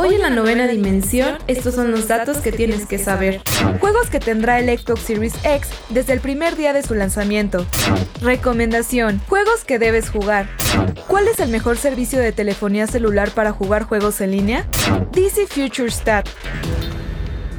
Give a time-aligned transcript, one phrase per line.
[0.00, 3.40] Hoy en la novena dimensión, estos son los datos que tienes que saber.
[3.80, 7.66] Juegos que tendrá el Xbox Series X desde el primer día de su lanzamiento.
[8.20, 10.46] Recomendación, juegos que debes jugar.
[11.08, 14.68] ¿Cuál es el mejor servicio de telefonía celular para jugar juegos en línea?
[15.10, 16.28] DC Future Stat.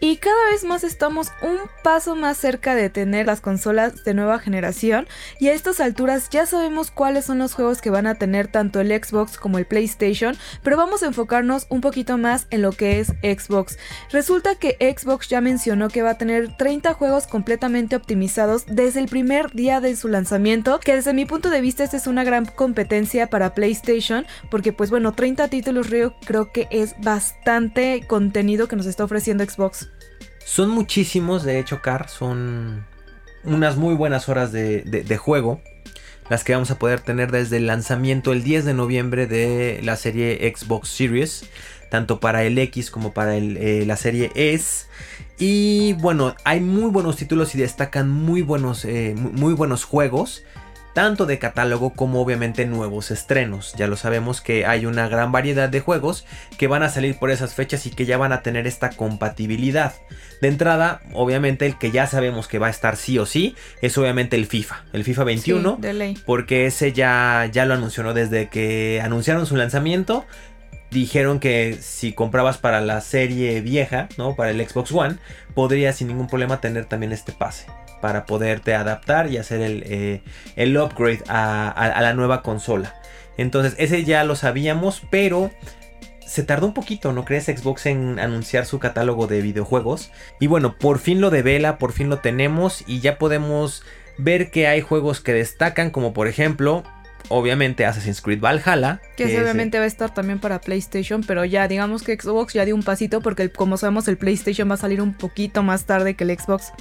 [0.00, 4.38] Y cada vez más estamos un paso más cerca de tener las consolas de nueva
[4.38, 5.06] generación
[5.40, 8.80] y a estas alturas ya sabemos cuáles son los juegos que van a tener tanto
[8.80, 13.00] el Xbox como el PlayStation, pero vamos a enfocarnos un poquito más en lo que
[13.00, 13.78] es Xbox.
[14.10, 19.08] Resulta que Xbox ya mencionó que va a tener 30 juegos completamente optimizados desde el
[19.08, 22.46] primer día de su lanzamiento, que desde mi punto de vista esta es una gran
[22.46, 25.86] competencia para PlayStation, porque pues bueno, 30 títulos
[26.26, 29.85] creo que es bastante contenido que nos está ofreciendo Xbox.
[30.44, 32.86] Son muchísimos, de hecho, Car, son
[33.44, 35.60] unas muy buenas horas de, juego.
[36.28, 39.96] Las que vamos a poder tener desde el lanzamiento el 10 de noviembre de la
[39.96, 41.48] serie Xbox Series.
[41.90, 44.86] Tanto para el X como para eh, la serie S.
[45.38, 50.42] Y bueno, hay muy buenos títulos y destacan muy buenos, eh, muy buenos juegos
[50.96, 53.74] tanto de catálogo como obviamente nuevos estrenos.
[53.76, 56.24] Ya lo sabemos que hay una gran variedad de juegos
[56.56, 59.92] que van a salir por esas fechas y que ya van a tener esta compatibilidad.
[60.40, 63.98] De entrada, obviamente el que ya sabemos que va a estar sí o sí es
[63.98, 65.80] obviamente el FIFA, el FIFA 21,
[66.24, 70.24] porque ese ya ya lo anunció desde que anunciaron su lanzamiento
[71.00, 74.34] dijeron que si comprabas para la serie vieja, ¿no?
[74.34, 75.16] Para el Xbox One,
[75.54, 77.66] podrías sin ningún problema tener también este pase
[78.00, 80.22] para poderte adaptar y hacer el, eh,
[80.56, 82.94] el upgrade a, la nueva consola.
[83.36, 85.50] Entonces, ese ya lo sabíamos, pero
[86.26, 87.44] se tardó un poquito, ¿no crees?
[87.44, 90.10] Xbox en anunciar su catálogo de videojuegos.
[90.40, 93.82] Y bueno, por fin lo devela, por fin lo tenemos y ya podemos
[94.16, 96.84] ver que hay juegos que destacan, como por ejemplo,
[97.28, 99.00] obviamente Assassin's Creed Valhalla.
[99.16, 102.74] Que, obviamente va a estar también para PlayStation, pero ya digamos que Xbox ya dio
[102.74, 106.24] un pasito porque como sabemos el PlayStation va a salir un poquito más tarde que
[106.24, 106.72] el Xbox.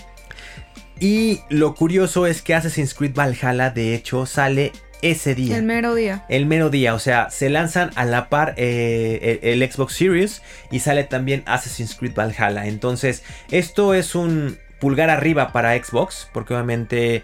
[1.00, 5.58] Y lo curioso es que Assassin's Creed Valhalla de hecho sale ese día.
[5.58, 6.26] El mero día.
[6.30, 10.42] El mero día, o sea, se lanzan a la par eh, el, Xbox Series
[10.72, 12.66] y sale también Assassin's Creed Valhalla.
[12.66, 17.24] Entonces, esto es un pulgar arriba para Xbox, porque obviamente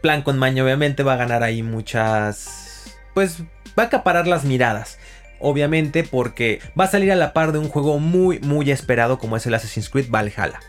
[0.00, 2.96] Plan con Maño obviamente va a ganar ahí muchas...
[3.14, 3.42] Pues
[3.78, 4.98] va a acaparar las miradas.
[5.40, 9.36] Obviamente porque va a salir a la par de un juego muy muy esperado como
[9.36, 10.60] es el Assassin's Creed Valhalla.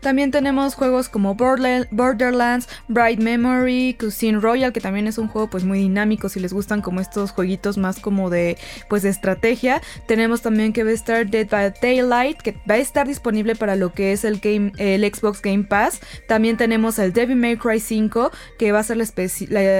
[0.00, 5.64] También tenemos juegos como Borderlands, Bright Memory, Cuisine Royal, que también es un juego pues
[5.64, 8.56] muy dinámico si les gustan como estos jueguitos más como de
[8.88, 9.82] pues estrategia.
[10.06, 13.76] Tenemos también que va a estar Dead by Daylight, que va a estar disponible para
[13.76, 16.00] lo que es el game el Xbox Game Pass.
[16.26, 19.04] También tenemos el Devil May Cry 5, que va a ser la,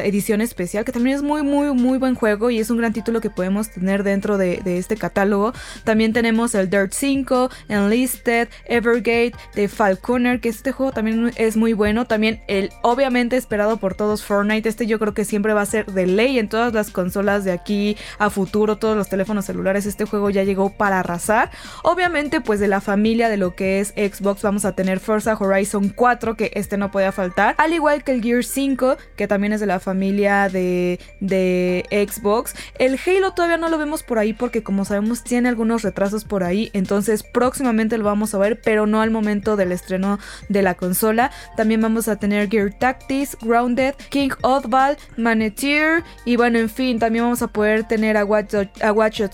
[0.05, 3.21] edición especial, que también es muy muy muy buen juego y es un gran título
[3.21, 5.53] que podemos tener dentro de, de este catálogo.
[5.85, 9.69] También tenemos el Dirt 5, Enlisted, Evergate, The
[10.11, 12.05] Que este juego también es muy bueno.
[12.05, 14.69] También el obviamente esperado por todos Fortnite.
[14.69, 17.53] Este yo creo que siempre va a ser de ley en todas las consolas de
[17.53, 19.87] aquí a futuro, todos los teléfonos celulares.
[19.87, 21.53] Este juego ya llegó para arrasar.
[21.85, 25.91] Obviamente, pues de la familia de lo que es Xbox, vamos a tener Forza Horizon
[25.91, 27.55] 4, que este no podía faltar.
[27.59, 32.57] Al igual que el Gear 5, que también es de la familia de, de Xbox.
[32.81, 36.43] El Halo todavía no lo vemos por ahí porque como sabemos tiene algunos retrasos por
[36.43, 36.69] ahí.
[36.73, 40.00] Entonces próximamente lo vamos a ver, pero no al momento del estreno
[40.49, 41.31] de la consola.
[41.57, 47.25] También vamos a tener Gear Tactics, Grounded, King Oddball, Maneteer y bueno, en fin, también
[47.25, 48.55] vamos a poder tener a Watch,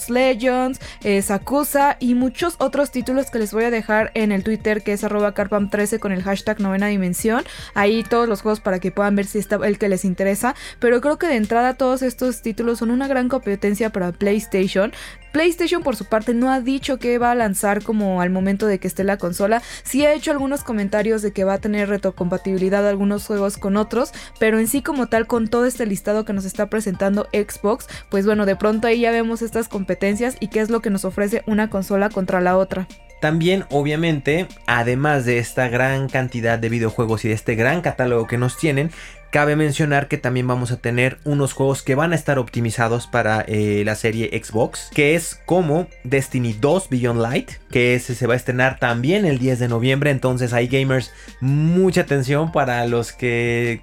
[0.09, 4.83] Legends, eh, Sakusa y muchos otros títulos que les voy a dejar en el Twitter
[4.83, 7.45] que es arroba carpam13 con el hashtag novena dimensión.
[7.75, 10.55] Ahí todos los juegos para que puedan ver si está el que les interesa.
[10.79, 14.93] Pero creo que de entrada todos estos títulos son una gran competencia para PlayStation.
[15.33, 18.79] PlayStation por su parte no ha dicho que va a lanzar como al momento de
[18.79, 19.63] que esté la consola.
[19.83, 24.13] Sí ha hecho algunos comentarios de que va a tener retrocompatibilidad algunos juegos con otros,
[24.39, 28.27] pero en sí como tal con todo este listado que nos está presentando Xbox, pues
[28.27, 31.43] bueno, de pronto ahí ya vemos estas competencias y qué es lo que nos ofrece
[31.47, 32.87] una consola contra la otra.
[33.21, 38.37] También, obviamente, además de esta gran cantidad de videojuegos y de este gran catálogo que
[38.37, 38.91] nos tienen,
[39.31, 43.45] cabe mencionar que también vamos a tener unos juegos que van a estar optimizados para
[43.47, 48.35] eh, la serie Xbox, que es como Destiny 2 Beyond Light, que ese se va
[48.35, 53.83] a estrenar también el 10 de noviembre, entonces hay gamers, mucha atención para los que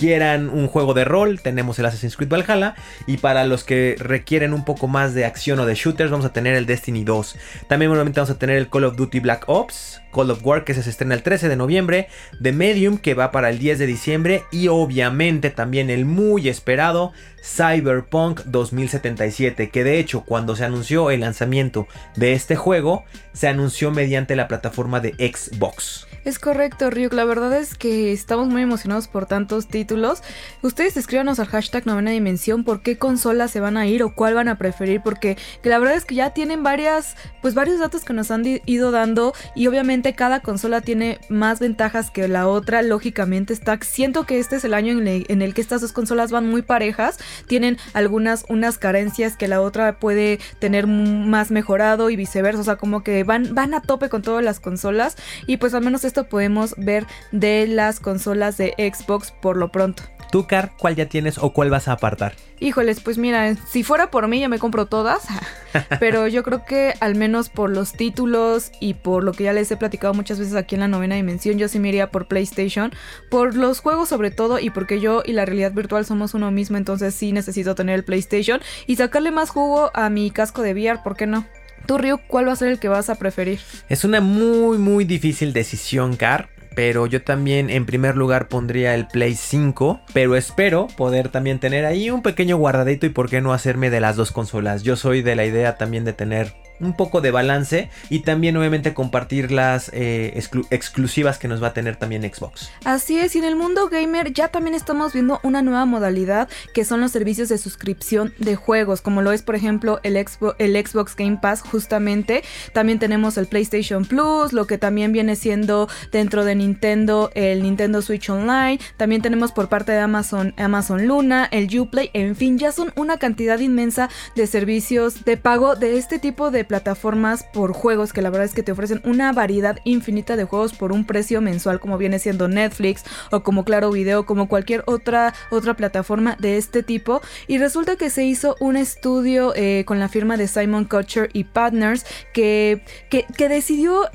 [0.00, 2.74] quieran un juego de rol, tenemos el Assassin's Creed Valhalla.
[3.06, 6.32] Y para los que requieren un poco más de acción o de shooters, vamos a
[6.32, 7.36] tener el Destiny 2.
[7.68, 10.74] También obviamente vamos a tener el Call of Duty Black Ops, Call of War que
[10.74, 12.08] se estrena el 13 de noviembre,
[12.42, 17.12] The Medium que va para el 10 de diciembre y obviamente también el muy esperado
[17.42, 21.86] Cyberpunk 2077, que de hecho cuando se anunció el lanzamiento
[22.16, 26.06] de este juego, se anunció mediante la plataforma de Xbox.
[26.22, 27.14] Es correcto, Ryuk.
[27.14, 30.22] La verdad es que estamos muy emocionados por tantos títulos.
[30.60, 34.34] Ustedes escríbanos al hashtag novena dimensión por qué consolas se van a ir o cuál
[34.34, 35.00] van a preferir.
[35.00, 38.90] Porque la verdad es que ya tienen varias, pues varios datos que nos han ido
[38.90, 39.32] dando.
[39.54, 42.82] Y obviamente cada consola tiene más ventajas que la otra.
[42.82, 43.78] Lógicamente está.
[43.82, 47.18] Siento que este es el año en el, que estas dos consolas van muy parejas.
[47.46, 52.60] Tienen algunas unas carencias que la otra puede tener más mejorado y viceversa.
[52.60, 55.16] O sea, como que van, van a tope con todas las consolas.
[55.46, 60.02] Y pues al menos esto podemos ver de las consolas de Xbox por lo pronto.
[60.30, 62.34] ¿Tú, Car, cuál ya tienes o cuál vas a apartar?
[62.60, 65.26] Híjoles, pues mira, si fuera por mí ya me compro todas,
[66.00, 69.70] pero yo creo que al menos por los títulos y por lo que ya les
[69.72, 72.92] he platicado muchas veces aquí en la novena dimensión, yo sí me iría por PlayStation,
[73.28, 76.76] por los juegos sobre todo y porque yo y la realidad virtual somos uno mismo,
[76.76, 81.02] entonces sí necesito tener el PlayStation y sacarle más jugo a mi casco de VR,
[81.02, 81.44] ¿por qué no?
[81.86, 83.58] Tú, Ryu, ¿cuál va a ser el que vas a preferir?
[83.88, 86.50] Es una muy, muy difícil decisión, Car.
[86.74, 90.00] Pero yo también en primer lugar pondría el Play 5.
[90.12, 94.00] Pero espero poder también tener ahí un pequeño guardadito y por qué no hacerme de
[94.00, 94.82] las dos consolas.
[94.82, 98.94] Yo soy de la idea también de tener un poco de balance y también obviamente
[98.94, 102.70] compartir las eh, exclusivas que nos va a tener también Xbox.
[102.84, 106.84] Así es, y en el mundo gamer ya también estamos viendo una nueva modalidad que
[106.84, 111.16] son los servicios de suscripción de juegos, como lo es por ejemplo el, el Xbox
[111.16, 112.42] Game Pass justamente.
[112.72, 118.02] También tenemos el PlayStation Plus, lo que también viene siendo dentro de Nintendo el Nintendo
[118.02, 118.78] Switch Online.
[118.96, 123.18] También tenemos por parte de Amazon Amazon Luna, el Uplay, en fin, ya son una
[123.18, 128.30] cantidad inmensa de servicios de pago de este tipo de plataformas por juegos que la
[128.30, 131.98] verdad es que te ofrecen una variedad infinita de juegos por un precio mensual como
[131.98, 133.02] viene siendo Netflix
[133.32, 137.22] o como Claro Video, como cualquier otra, otra plataforma de este tipo.
[137.48, 141.42] Y resulta que se hizo un estudio eh, con la firma de Simon Kutcher y
[141.42, 144.08] Partners que, que, que decidió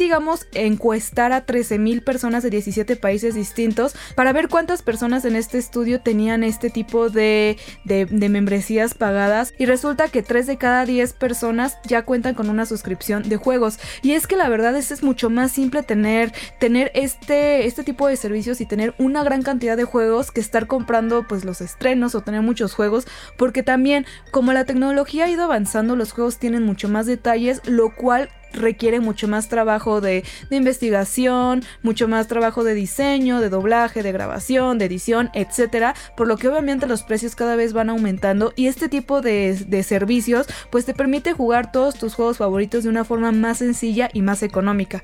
[0.00, 5.58] digamos, encuestar a 13.000 personas de 17 países distintos para ver cuántas personas en este
[5.58, 9.52] estudio tenían este tipo de, de, membresías pagadas.
[9.58, 13.78] Y resulta que 3 de cada 10 personas ya cuentan con una suscripción de juegos.
[14.02, 18.08] Y es que la verdad es, es mucho más simple tener, tener este, este tipo
[18.08, 22.14] de servicios y tener una gran cantidad de juegos que estar comprando pues los estrenos
[22.14, 23.06] o tener muchos juegos.
[23.36, 27.94] Porque también como la tecnología ha ido avanzando los juegos tienen mucho más detalles lo
[27.94, 34.12] cual requiere mucho más trabajo de, investigación, mucho más trabajo de diseño, de doblaje, de
[34.12, 38.66] grabación, de edición, etcétera, por lo que obviamente los precios cada vez van aumentando y
[38.66, 43.32] este tipo de, servicios pues te permite jugar todos tus juegos favoritos de una forma
[43.32, 45.02] más sencilla y más económica.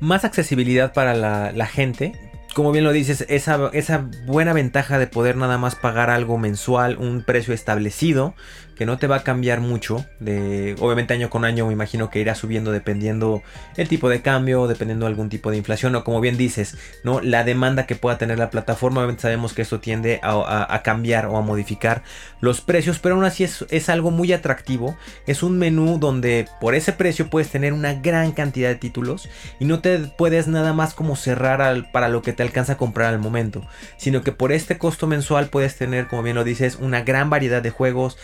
[0.00, 2.12] Más accesibilidad para la, gente,
[2.54, 6.98] como bien lo dices, esa, esa, buena ventaja de poder nada más pagar algo mensual,
[6.98, 8.34] un precio establecido,
[8.82, 10.04] que no te va a cambiar mucho.
[10.18, 13.40] De, obviamente año con año me imagino que irá subiendo dependiendo
[13.76, 17.20] el tipo de cambio, dependiendo algún tipo de inflación o como bien dices, ¿no?
[17.20, 21.36] La demanda que pueda tener la plataforma, obviamente sabemos que esto tiende a, cambiar o
[21.36, 22.02] a modificar
[22.40, 24.96] los precios, pero aún así es, algo muy atractivo.
[25.28, 29.28] Es un menú donde por ese precio puedes tener una gran cantidad de títulos
[29.60, 33.14] y no te puedes nada más como cerrar para lo que te alcanza a comprar
[33.14, 33.64] al momento,
[33.96, 37.62] sino que por este costo mensual puedes tener, como bien lo dices, una gran variedad
[37.62, 38.18] de juegos,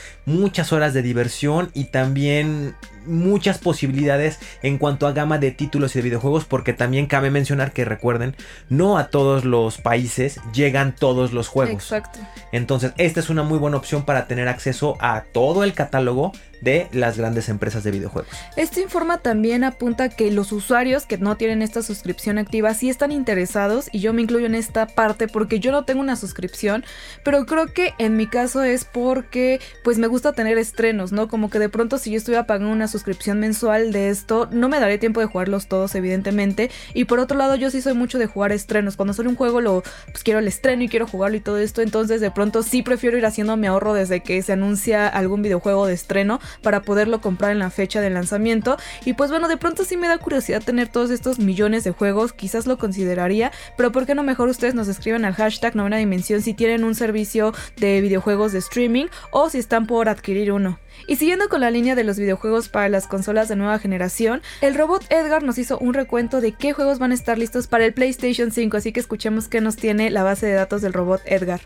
[0.49, 2.75] muchas horas de diversión y también
[3.09, 7.73] muchas posibilidades en cuanto a gama de títulos y de videojuegos porque también cabe mencionar
[7.73, 8.37] que recuerden
[8.69, 12.21] no a todos los países llegan todos los juegos exacto
[12.53, 16.89] entonces esta es una muy buena opción para tener acceso a todo el catálogo de
[16.93, 18.31] las grandes empresas de videojuegos.
[18.57, 23.13] Este informe también apunta que los usuarios que no tienen esta suscripción activa sí están
[23.13, 26.85] interesados y yo me incluyo en esta parte porque yo no tengo una suscripción,
[27.25, 31.29] pero creo que en mi caso es porque pues me gusta tener estrenos, ¿no?
[31.29, 32.98] Como que de pronto si yo estuviera pagando una suscripción
[33.39, 36.71] mensual de esto, no me daré tiempo de jugarlos todos evidentemente.
[36.95, 39.61] Y por otro lado yo sí soy mucho de jugar estrenos, cuando sale un juego
[39.61, 42.83] lo pues quiero el estreno y quiero jugarlo y todo esto, entonces de pronto sí
[42.83, 47.21] prefiero ir haciendo mi ahorro desde que se anuncia algún videojuego de estreno para poderlo
[47.21, 48.77] comprar en la fecha de lanzamiento.
[49.05, 52.33] Y pues bueno, de pronto sí me da curiosidad tener todos estos millones de juegos,
[52.33, 56.43] quizás lo consideraría, pero ¿por qué no mejor ustedes nos escriben al hashtag novena dimensión
[56.43, 60.79] si tienen un servicio de videojuegos de streaming o si están por adquirir uno?
[61.07, 64.75] Y siguiendo con la línea de los videojuegos para las consolas de nueva generación, el
[64.75, 67.95] robot Edgar nos hizo un recuento de qué juegos van a estar listos para el
[67.95, 71.61] PlayStation 5, así que escuchemos qué nos tiene la base de datos del robot Edgar.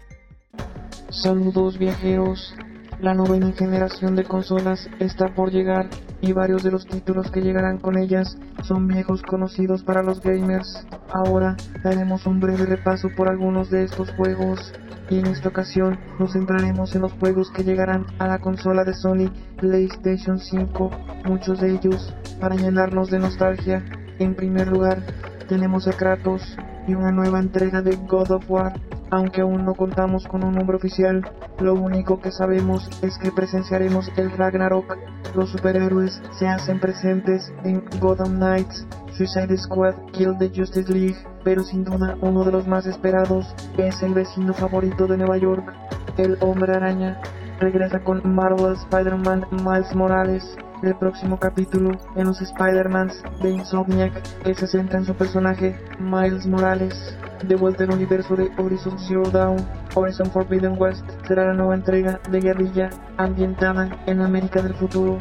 [1.11, 2.55] Saludos viajeros,
[3.02, 5.88] la novena generación de consolas está por llegar
[6.21, 10.87] y varios de los títulos que llegarán con ellas son viejos conocidos para los gamers.
[11.12, 14.73] Ahora daremos un breve repaso por algunos de estos juegos
[15.11, 18.94] y en esta ocasión nos centraremos en los juegos que llegarán a la consola de
[18.94, 20.90] Sony PlayStation 5,
[21.25, 23.85] muchos de ellos para llenarnos de nostalgia.
[24.21, 25.02] En primer lugar
[25.49, 26.56] tenemos a Kratos
[26.87, 28.75] y una nueva entrega de God of War
[29.12, 31.21] aunque aún no contamos con un nombre oficial,
[31.61, 34.97] lo único que sabemos es que presenciaremos el Ragnarok.
[35.37, 41.62] Los superhéroes se hacen presentes en Gotham Knights, Suicide Squad, Kill the Justice League, pero
[41.62, 45.71] sin duda uno de los más esperados es el vecino favorito de Nueva York,
[46.16, 47.21] el Hombre Araña.
[47.62, 54.52] Regresa con Marvel Spider-Man Miles Morales, el próximo capítulo en los Spider-Mans de Insomniac que
[54.52, 57.16] se centra en su personaje Miles Morales.
[57.47, 59.64] De vuelta al universo de Horizon Zero Dawn,
[59.95, 65.21] Horizon Forbidden West será la nueva entrega de guerrilla ambientada en América del futuro.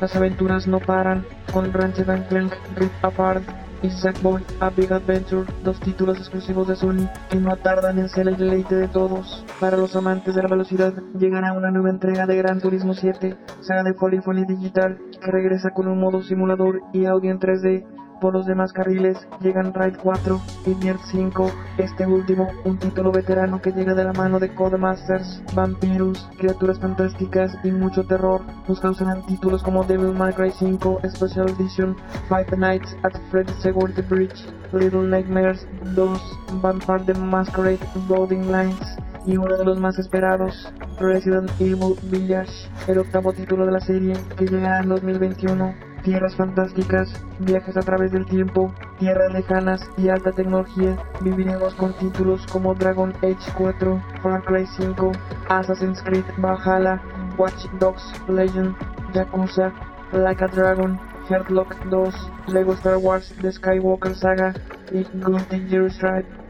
[0.00, 3.44] Las aventuras no paran con Ratchet Clank Rip Apart
[3.82, 8.28] y Sackboy A Big Adventure, dos títulos exclusivos de Sony que no tardan en ser
[8.28, 9.44] el deleite de todos.
[9.60, 13.82] Para los amantes de la velocidad, llegará una nueva entrega de Gran Turismo 7, saga
[13.82, 17.84] de Polyphony Digital, que regresa con un modo simulador y audio en 3D
[18.20, 23.60] por los demás carriles llegan Ride 4 y Nier 5, este último un título veterano
[23.60, 28.42] que llega de la mano de Codemasters, vampiros, criaturas fantásticas y mucho terror.
[28.68, 31.96] Nos causarán títulos como Devil May Cry 5 Special Edition,
[32.28, 36.20] Five Nights at Freddy's Security Bridge, Little Nightmares 2,
[36.62, 38.96] Vampire the Masquerade, Golden Lines
[39.26, 44.14] y uno de los más esperados, Resident Evil Village, el octavo título de la serie
[44.36, 50.30] que llegará en 2021 tierras fantásticas, viajes a través del tiempo, tierras lejanas y alta
[50.30, 50.96] tecnología.
[51.20, 55.10] Viviremos con títulos como Dragon Age 4, Far Cry 5,
[55.48, 57.02] Assassin's Creed Valhalla,
[57.36, 58.76] Watch Dogs Legend,
[59.14, 59.72] Yakuza,
[60.12, 60.96] Like a Dragon,
[61.28, 62.14] Heartlock 2,
[62.52, 64.54] Lego Star Wars The Skywalker Saga
[64.92, 65.90] y Guilty Gear.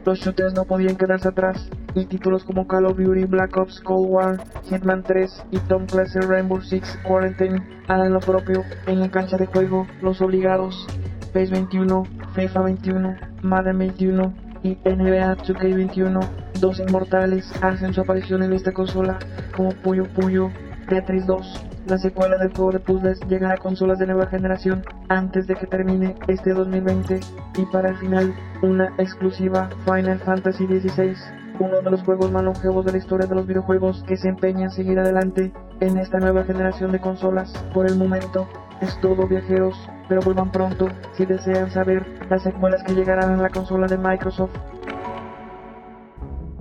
[0.07, 4.09] Los shooters no podían quedarse atrás y títulos como Call of Duty Black Ops Cold
[4.09, 9.37] War, Hitman 3 y Tom Clancy Rainbow Six Quarantine harán lo propio en la cancha
[9.37, 10.87] de juego, los obligados,
[11.33, 12.05] PES 21,
[12.37, 14.33] FIFA 21, Madden 21
[14.63, 16.21] y NBA 2K21,
[16.61, 19.19] dos inmortales hacen su aparición en esta consola
[19.57, 20.53] como Puyo Puyo,
[20.89, 21.67] Tetris 2.
[21.87, 25.67] La secuela del juego de puzzles llegará a consolas de nueva generación antes de que
[25.67, 27.21] termine este 2020
[27.59, 31.15] y para el final una exclusiva Final Fantasy XVI
[31.59, 34.65] uno de los juegos más longevos de la historia de los videojuegos que se empeña
[34.65, 37.53] en seguir adelante en esta nueva generación de consolas.
[37.73, 38.49] Por el momento
[38.81, 39.75] es todo viajeros,
[40.09, 44.53] pero vuelvan pronto si desean saber las secuelas que llegarán a la consola de Microsoft.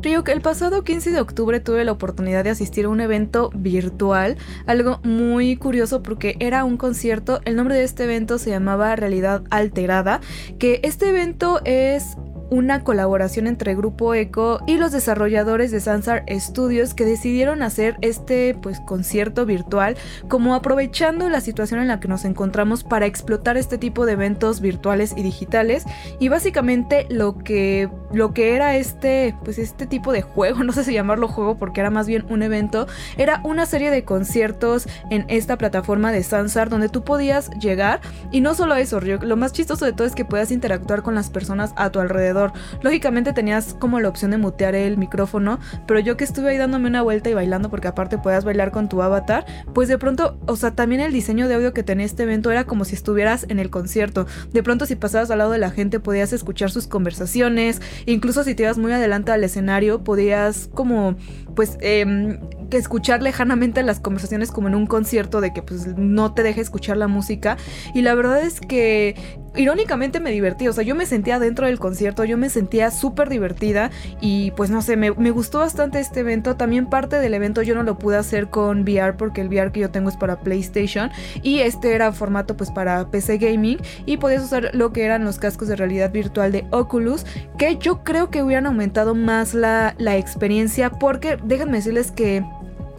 [0.06, 4.38] Ryuk, el pasado 15 de octubre tuve la oportunidad de asistir a un evento virtual,
[4.68, 9.42] algo muy curioso porque era un concierto, el nombre de este evento se llamaba Realidad
[9.50, 10.22] Alterada,
[10.60, 12.18] que este evento es
[12.50, 18.56] una colaboración entre Grupo Eco y los desarrolladores de Sansar Studios que decidieron hacer este
[18.62, 19.98] pues concierto virtual
[20.28, 24.62] como aprovechando la situación en la que nos encontramos para explotar este tipo de eventos
[24.62, 25.86] virtuales y digitales.
[26.20, 30.84] Y básicamente lo que lo que era este pues este tipo de juego, no sé
[30.84, 32.88] si llamarlo juego porque era más bien un evento,
[33.18, 38.02] era una serie de conciertos en esta plataforma de Sansar donde tú podías llegar.
[38.32, 41.30] Y no solo eso, lo más chistoso de todo es que puedas interactuar con las
[41.30, 42.35] personas a tu alrededor
[42.82, 46.88] Lógicamente tenías como la opción de mutear el micrófono, pero yo que estuve ahí dándome
[46.88, 50.56] una vuelta y bailando porque aparte puedas bailar con tu avatar, pues de pronto, o
[50.56, 53.60] sea, también el diseño de audio que tenía este evento era como si estuvieras en
[53.60, 54.28] el concierto.
[54.54, 58.56] De pronto si pasabas al lado de la gente podías escuchar sus conversaciones, incluso si
[58.56, 61.16] te ibas muy adelante al escenario podías como
[61.56, 66.34] pues em, que escuchar lejanamente las conversaciones como en un concierto de que pues no
[66.34, 67.58] te deje escuchar la música.
[67.94, 69.16] Y la verdad es que
[69.56, 73.30] irónicamente me divertí, o sea, yo me sentía dentro del concierto, yo me sentía súper
[73.30, 73.92] divertida
[74.22, 77.76] y pues no sé, me, me, gustó bastante este evento, también parte del evento yo
[77.76, 81.12] no lo pude hacer con VR porque el VR que yo tengo es para PlayStation
[81.42, 85.40] y este era formato pues para PC Gaming y podías usar lo que eran los
[85.40, 87.26] cascos de realidad virtual de Oculus
[87.58, 92.44] que yo creo que hubieran aumentado más la, la experiencia porque déjenme decirles que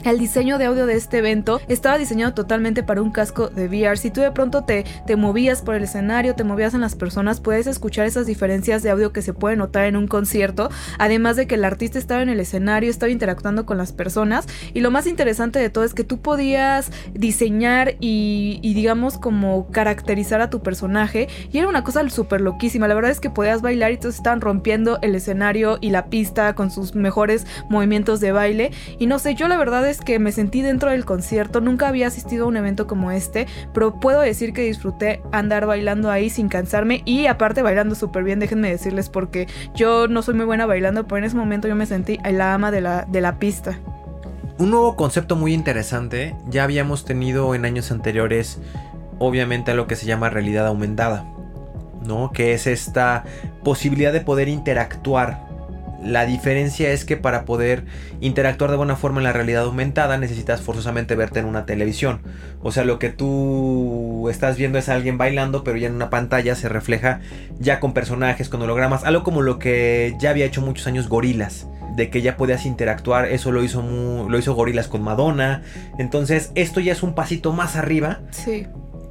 [0.05, 3.97] el diseño de audio de este evento estaba diseñado totalmente para un casco de VR.
[3.97, 7.41] Si tú de pronto te, te movías por el escenario, te movías en las personas,
[7.41, 10.71] puedes escuchar esas diferencias de audio que se pueden notar en un concierto.
[10.99, 14.47] Además de que el artista estaba en el escenario, estaba interactuando con las personas.
[14.75, 19.71] Y lo más interesante de todo es que tú podías diseñar y, y digamos como
[19.71, 21.29] caracterizar a tu personaje.
[21.53, 22.88] Y era una cosa súper loquísima.
[22.88, 26.55] La verdad es que podías bailar y todos estaban rompiendo el escenario y la pista
[26.55, 28.71] con sus mejores movimientos de baile.
[28.99, 32.07] Y no sé, yo la verdad es que me sentí dentro del concierto, nunca había
[32.07, 36.49] asistido a un evento como este, pero puedo decir que disfruté andar bailando ahí sin
[36.49, 41.07] cansarme y aparte bailando súper bien, déjenme decirles porque yo no soy muy buena bailando,
[41.07, 43.79] pero en ese momento yo me sentí la ama de la, de la pista.
[44.59, 48.59] Un nuevo concepto muy interesante, ya habíamos tenido en años anteriores
[49.19, 51.25] obviamente lo que se llama realidad aumentada,
[52.03, 52.33] ¿no?
[52.33, 53.25] Que es esta
[53.65, 55.46] posibilidad de poder interactuar
[56.03, 57.85] la diferencia es que para poder
[58.21, 62.21] interactuar de buena forma en la realidad aumentada necesitas forzosamente verte en una televisión.
[62.62, 66.55] O sea, lo que tú estás viendo es alguien bailando, pero ya en una pantalla
[66.55, 67.21] se refleja
[67.59, 71.67] ya con personajes, con hologramas, algo como lo que ya había hecho muchos años Gorilas
[71.97, 73.83] de que ya podías interactuar, eso lo hizo
[74.29, 75.62] lo hizo Gorilas con Madonna.
[75.99, 78.21] Entonces, esto ya es un pasito más arriba.
[78.31, 78.67] Sí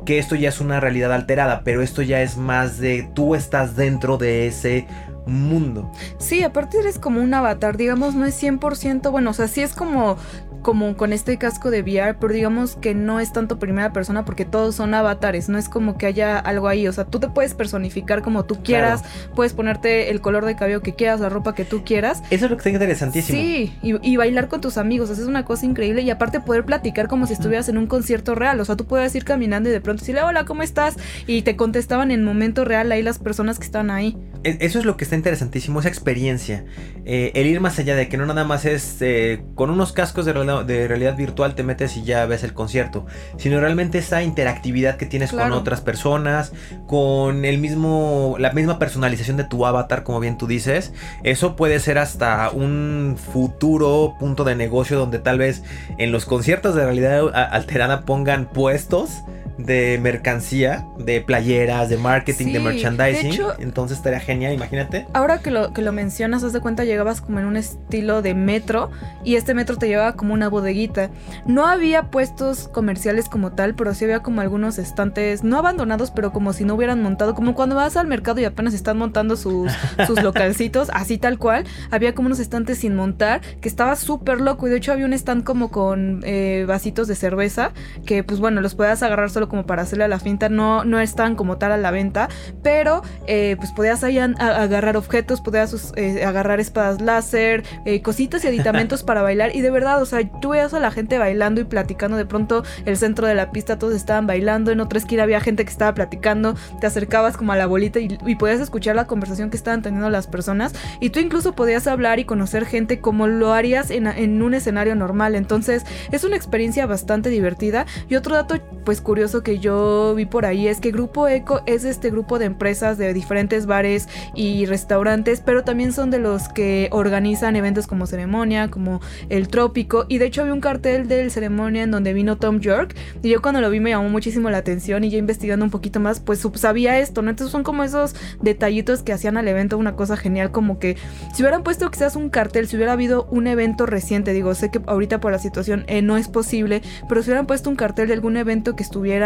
[0.06, 3.76] que esto ya es una realidad alterada, pero esto ya es más de tú estás
[3.76, 4.88] dentro de ese
[5.26, 5.92] mundo.
[6.18, 9.74] Sí, aparte eres como un avatar, digamos, no es 100%, bueno, o sea, sí es
[9.74, 10.18] como
[10.66, 14.46] como con este casco de VR, pero digamos que no es tanto primera persona porque
[14.46, 17.54] todos son avatares, no es como que haya algo ahí, o sea, tú te puedes
[17.54, 19.04] personificar como tú quieras,
[19.36, 22.24] puedes ponerte el color de cabello que quieras, la ropa que tú quieras.
[22.32, 23.40] Eso es lo que está interesantísimo.
[23.40, 27.28] Sí, y, bailar con tus amigos, es una cosa increíble y aparte poder platicar como
[27.28, 30.00] si estuvieras en un concierto real, o sea, tú puedes ir caminando y de pronto
[30.00, 30.96] decirle, hola, ¿cómo estás?
[31.28, 34.18] Y te contestaban en momento real ahí las personas que están ahí.
[34.46, 36.66] E, eso es lo que está interesantísimo, esa experiencia,
[37.04, 40.24] eh, el ir más allá de que no nada más es eh, con unos cascos
[40.26, 44.22] de realidad de realidad virtual te metes y ya ves el concierto, sino realmente esa
[44.22, 46.54] interactividad que tienes con otras personas,
[46.86, 51.80] con el mismo, la misma personalización de tu avatar, como bien tú dices, eso puede
[51.80, 55.64] ser hasta un futuro punto de negocio donde tal vez
[55.98, 59.24] en los conciertos de realidad alterada pongan puestos
[59.58, 63.42] de mercancía, de playeras, de marketing, de merchandising.
[63.60, 65.08] Entonces estaría genial, imagínate.
[65.14, 68.34] Ahora que lo, que lo mencionas, haz de cuenta, llegabas como en un estilo de
[68.34, 68.92] metro
[69.24, 71.10] y este metro te llevaba como una bodeguita.
[71.46, 76.34] No había puestos comerciales como tal, pero sí había como algunos estantes, no abandonados, pero
[76.34, 79.72] como si no hubieran montado, como cuando vas al mercado y apenas están montando sus,
[80.08, 81.66] sus localcitos, así tal cual.
[81.92, 85.14] Había como unos estantes sin montar, que estaba súper loco y de hecho había un
[85.14, 87.72] stand como con eh, vasitos de cerveza,
[88.06, 91.00] que pues bueno, los puedas agarrar solo como para hacerle a la finta, no, no
[91.00, 92.30] están como tal a la venta,
[92.64, 98.48] pero eh, pues podías ahí agarrar objetos, podías eh, agarrar espadas láser, eh, cositas y
[98.48, 99.56] aditamentos para bailar.
[99.56, 102.64] Y de verdad, o sea, tú veías a la gente bailando y platicando, de pronto
[102.86, 105.94] el centro de la pista todos estaban bailando, en otra esquina había gente que estaba
[105.94, 110.10] platicando, te acercabas como a la bolita y, podías escuchar la conversación que estaban teniendo
[110.10, 110.74] las personas.
[111.00, 114.96] Y tú incluso podías hablar y conocer gente como lo harías en, en un escenario
[114.96, 117.86] normal, entonces es una experiencia bastante divertida.
[118.10, 121.84] Y otro dato pues curioso que yo vi por ahí es que Grupo Eco es
[121.84, 126.90] este grupo de empresas de diferentes bares y restaurantes, pero también son de los que
[126.92, 130.06] organizan eventos como ceremonia, como el trópico.
[130.08, 132.96] Y de hecho había un cartel del ceremonia en donde vino Tom York.
[133.22, 136.00] Y yo cuando lo vi me llamó muchísimo la atención y ya investigando un poquito
[136.00, 137.30] más, pues sabía esto, ¿no?
[137.30, 140.98] Entonces son como esos detallitos que hacían al evento una cosa genial, como que
[141.34, 144.82] si hubieran puesto quizás un cartel, si hubiera habido un evento reciente, digo, sé que
[144.86, 148.14] ahorita por la situación eh, no es posible, pero si hubieran puesto un cartel de
[148.14, 149.25] algún evento que estuviera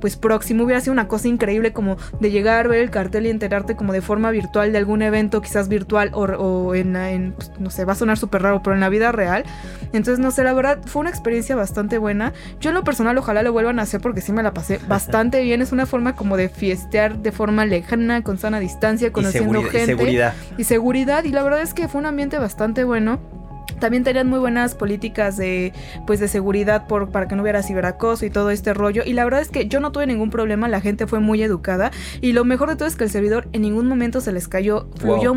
[0.00, 3.76] pues próximo, hubiera sido una cosa increíble como de llegar, ver el cartel y enterarte
[3.76, 7.92] como de forma virtual de algún evento, quizás virtual o, en, pues, no sé, va
[7.92, 9.44] a sonar súper raro, pero en la vida real.
[9.92, 12.32] Entonces, no sé, la verdad fue una experiencia bastante buena.
[12.60, 15.42] Yo en lo personal ojalá lo vuelvan a hacer porque sí me la pasé bastante
[15.42, 15.62] bien.
[15.62, 19.92] Es una forma como de fiestear de forma lejana, con sana distancia, conociendo gente.
[19.92, 20.34] Y seguridad.
[20.56, 21.24] Y seguridad.
[21.24, 23.37] Y la verdad es que fue un ambiente bastante bueno.
[23.80, 25.72] También tenían muy buenas políticas de
[26.06, 29.02] pues de seguridad por, para que no hubiera ciberacoso y todo este rollo.
[29.04, 31.90] Y la verdad es que yo no tuve ningún problema, la gente fue muy educada.
[32.20, 34.88] Y lo mejor de todo es que el servidor en ningún momento se les cayó.
[34.96, 35.34] Fluyó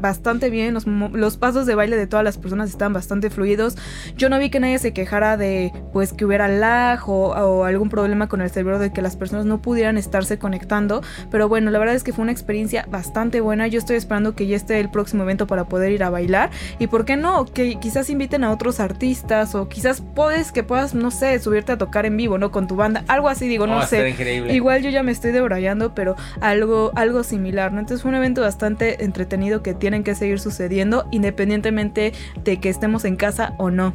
[0.00, 3.76] bastante bien, los, los pasos de baile de todas las personas estaban bastante fluidos.
[4.16, 7.88] Yo no vi que nadie se quejara de pues que hubiera lag o, o algún
[7.88, 11.02] problema con el servidor de que las personas no pudieran estarse conectando.
[11.30, 13.66] Pero bueno, la verdad es que fue una experiencia bastante buena.
[13.66, 16.50] Yo estoy esperando que ya esté el próximo evento para poder ir a bailar.
[16.78, 20.94] Y por qué no, que quizás inviten a otros artistas o quizás puedes que puedas,
[20.94, 22.50] no sé, subirte a tocar en vivo, ¿no?
[22.50, 23.04] Con tu banda.
[23.08, 24.14] Algo así, digo, no, sé.
[24.50, 27.80] Igual yo ya me estoy debrayando, pero algo, algo similar, ¿no?
[27.80, 32.12] Entonces fue un evento bastante entretenido que tienen que seguir sucediendo independientemente
[32.44, 33.94] de que estemos en casa o no.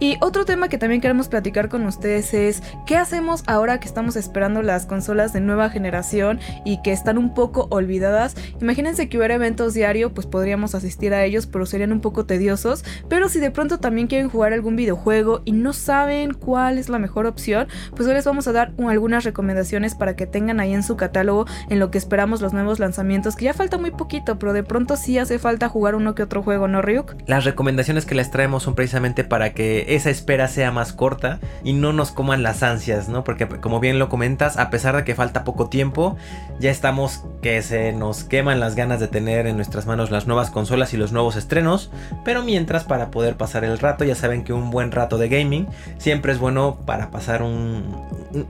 [0.00, 4.16] Y otro tema que también queremos platicar con ustedes es qué hacemos ahora que estamos
[4.16, 8.34] esperando las consolas de nueva generación y que están un poco olvidadas.
[8.60, 12.84] Imagínense que hubiera eventos diario, pues podríamos asistir a ellos, pero serían un poco tediosos.
[13.08, 16.98] Pero si de pronto también quieren jugar algún videojuego y no saben cuál es la
[16.98, 20.82] mejor opción, pues hoy les vamos a dar algunas recomendaciones para que tengan ahí en
[20.82, 24.52] su catálogo en lo que esperamos los nuevos lanzamientos, que ya falta muy poquito, pero
[24.52, 27.14] de pronto sí hace falta jugar uno que otro juego, ¿no, Ryuk?
[27.26, 31.72] Las recomendaciones que les traemos son precisamente para que esa espera sea más corta y
[31.72, 33.24] no nos coman las ansias, ¿no?
[33.24, 36.16] Porque como bien lo comentas, a pesar de que falta poco tiempo,
[36.60, 40.50] ya estamos que se nos queman las ganas de tener en nuestras manos las nuevas
[40.50, 41.90] consolas y los nuevos estrenos,
[42.24, 45.66] pero mientras para poder pasar el rato, ya saben que un buen rato de gaming
[45.98, 47.84] siempre es bueno para pasar un,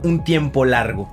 [0.03, 1.09] un tiempo largo.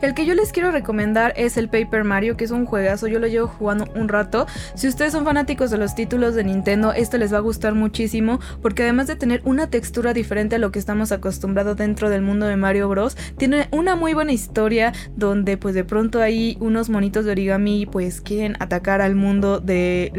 [0.00, 3.18] El que yo les quiero recomendar es el Paper Mario, que es un juegazo, yo
[3.18, 4.46] lo llevo jugando un rato.
[4.74, 8.40] Si ustedes son fanáticos de los títulos de Nintendo, esto les va a gustar muchísimo,
[8.60, 12.46] porque además de tener una textura diferente a lo que estamos acostumbrados dentro del mundo
[12.46, 17.24] de Mario Bros, tiene una muy buena historia donde pues de pronto hay unos monitos
[17.24, 20.12] de origami pues quieren atacar al mundo de,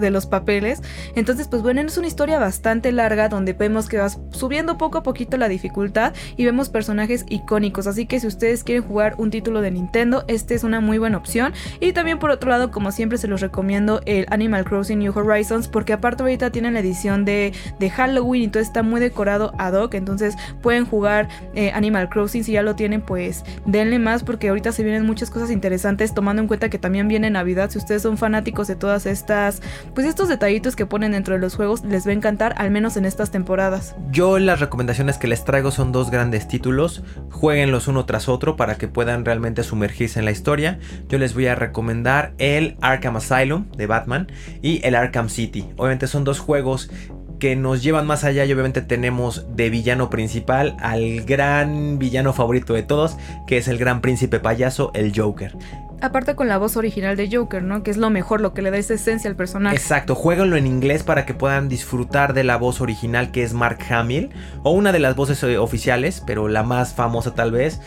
[0.10, 0.82] los papeles.
[1.14, 5.02] Entonces pues bueno, es una historia bastante larga donde vemos que va subiendo poco a
[5.02, 7.86] poquito la dificultad y vemos personajes icónicos.
[7.86, 11.18] Así que si ustedes quieren jugar un título de Nintendo, este es una muy buena
[11.18, 11.52] opción.
[11.80, 15.68] Y también por otro lado, como siempre se los recomiendo el Animal Crossing New Horizons,
[15.68, 19.74] porque aparte ahorita tienen la edición de, de Halloween y todo está muy decorado ad
[19.74, 24.48] hoc, entonces pueden jugar eh, Animal Crossing, si ya lo tienen pues denle más porque
[24.48, 28.02] ahorita se vienen muchas cosas interesantes tomando en cuenta que también viene Navidad, si ustedes
[28.02, 29.62] son fanáticos de todas estas,
[29.94, 32.96] pues estos detallitos que ponen dentro de los juegos les va a encantar, al menos
[32.96, 33.96] en estas temporadas.
[34.10, 38.76] Yo las recomendaciones que les traigo son dos grandes títulos, jueguenlos uno tras otro para
[38.76, 40.78] que puedan realmente sumergirse en la historia,
[41.08, 44.30] yo les voy a recomendar el Arkham Asylum de Batman
[44.62, 45.66] y el Arkham City.
[45.76, 46.90] Obviamente son dos juegos
[47.38, 52.74] que nos llevan más allá y obviamente tenemos de villano principal al gran villano favorito
[52.74, 55.56] de todos, que es el gran príncipe payaso, el Joker.
[56.00, 57.82] Aparte con la voz original de Joker, ¿no?
[57.82, 59.74] Que es lo mejor, lo que le da esa esencia al personaje.
[59.74, 63.78] Exacto, jueguenlo en inglés para que puedan disfrutar de la voz original que es Mark
[63.90, 64.30] Hamill,
[64.62, 67.80] o una de las voces eh, oficiales, pero la más famosa tal vez.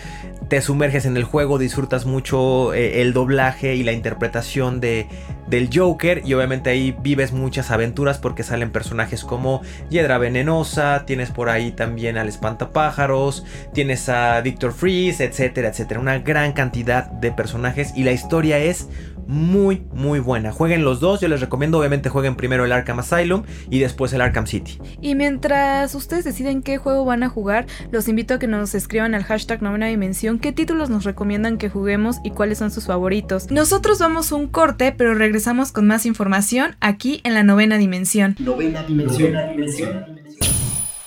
[0.49, 5.07] Te sumerges en el juego, disfrutas mucho eh, el doblaje y la interpretación de,
[5.47, 11.29] del Joker y obviamente ahí vives muchas aventuras porque salen personajes como Hiedra Venenosa, tienes
[11.29, 15.99] por ahí también al Espantapájaros, tienes a Victor Freeze, etcétera, etcétera.
[15.99, 18.87] Una gran cantidad de personajes y la historia es
[19.27, 20.51] muy, muy buena.
[20.51, 24.21] Jueguen los dos, yo les recomiendo, obviamente jueguen primero el Arkham Asylum y después el
[24.21, 24.79] Arkham City.
[25.01, 29.13] Y mientras ustedes deciden qué juego van a jugar, los invito a que nos escriban
[29.13, 33.51] al hashtag novena dimensión qué títulos nos recomiendan que juguemos y cuáles son sus favoritos.
[33.51, 38.35] Nosotros vamos un corte, pero regresamos con más información aquí en la novena dimensión.
[38.39, 39.33] Novena dimensión.
[39.33, 40.05] Novena dimensión.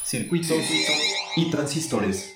[0.04, 0.58] Circuitos
[1.36, 2.33] y transistores.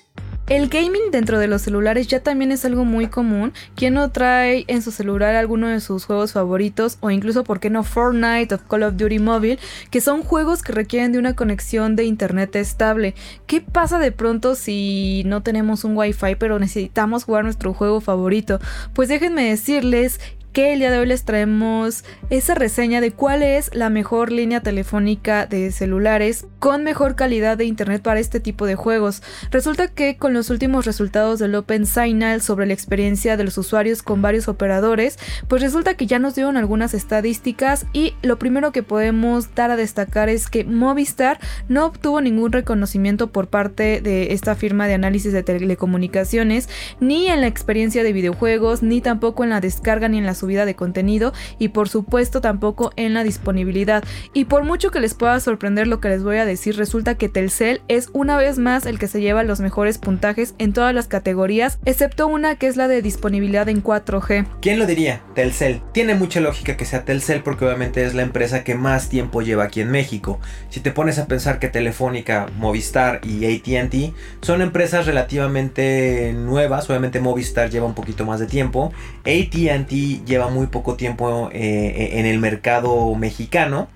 [0.49, 3.53] El gaming dentro de los celulares ya también es algo muy común.
[3.75, 6.97] ¿Quién no trae en su celular alguno de sus juegos favoritos?
[7.01, 9.59] O incluso, ¿por qué no Fortnite o Call of Duty Mobile?
[9.91, 13.13] Que son juegos que requieren de una conexión de internet estable.
[13.45, 18.59] ¿Qué pasa de pronto si no tenemos un wifi pero necesitamos jugar nuestro juego favorito?
[18.95, 20.19] Pues déjenme decirles
[20.53, 24.61] que el día de hoy les traemos esa reseña de cuál es la mejor línea
[24.61, 29.21] telefónica de celulares con mejor calidad de internet para este tipo de juegos.
[29.51, 34.03] Resulta que con los últimos resultados del Open Signal sobre la experiencia de los usuarios
[34.03, 38.83] con varios operadores, pues resulta que ya nos dieron algunas estadísticas y lo primero que
[38.83, 44.55] podemos dar a destacar es que Movistar no obtuvo ningún reconocimiento por parte de esta
[44.55, 49.61] firma de análisis de telecomunicaciones, ni en la experiencia de videojuegos, ni tampoco en la
[49.61, 54.03] descarga ni en la subida de contenido y por supuesto tampoco en la disponibilidad.
[54.33, 57.29] Y por mucho que les pueda sorprender lo que les voy a decir, resulta que
[57.29, 61.07] Telcel es una vez más el que se lleva los mejores puntajes en todas las
[61.07, 64.45] categorías, excepto una que es la de disponibilidad en 4G.
[64.61, 65.21] ¿Quién lo diría?
[65.35, 65.81] Telcel.
[65.93, 69.65] Tiene mucha lógica que sea Telcel porque obviamente es la empresa que más tiempo lleva
[69.65, 70.39] aquí en México.
[70.69, 77.19] Si te pones a pensar que Telefónica, Movistar y ATT son empresas relativamente nuevas, obviamente
[77.19, 82.39] Movistar lleva un poquito más de tiempo, ATT lleva muy poco tiempo eh, en el
[82.39, 83.89] mercado mexicano.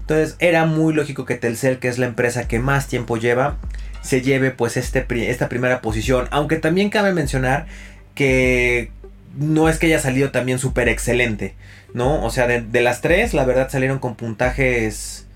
[0.00, 3.58] Entonces era muy lógico que Telcel, que es la empresa que más tiempo lleva,
[4.00, 6.28] se lleve pues este, esta primera posición.
[6.30, 7.66] Aunque también cabe mencionar
[8.14, 8.90] que
[9.36, 11.54] no es que haya salido también súper excelente,
[11.94, 12.24] ¿no?
[12.24, 15.26] O sea, de, de, las tres, la verdad salieron con puntajes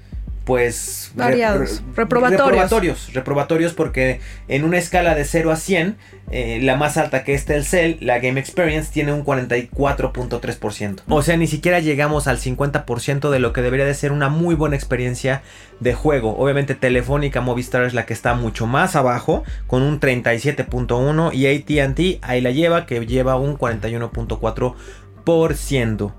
[0.46, 2.46] pues variados, reprobatorios.
[2.46, 3.12] reprobatorios.
[3.12, 5.96] Reprobatorios porque en una escala de 0 a 100,
[6.30, 11.00] eh, la más alta que es Telcel, la Game Experience, tiene un 44.3%.
[11.08, 14.54] O sea, ni siquiera llegamos al 50% de lo que debería de ser una muy
[14.54, 15.42] buena experiencia
[15.80, 16.38] de juego.
[16.38, 22.22] Obviamente Telefónica Movistar es la que está mucho más abajo, con un 37.1 y ATT
[22.22, 26.14] ahí la lleva, que lleva un 41.4%.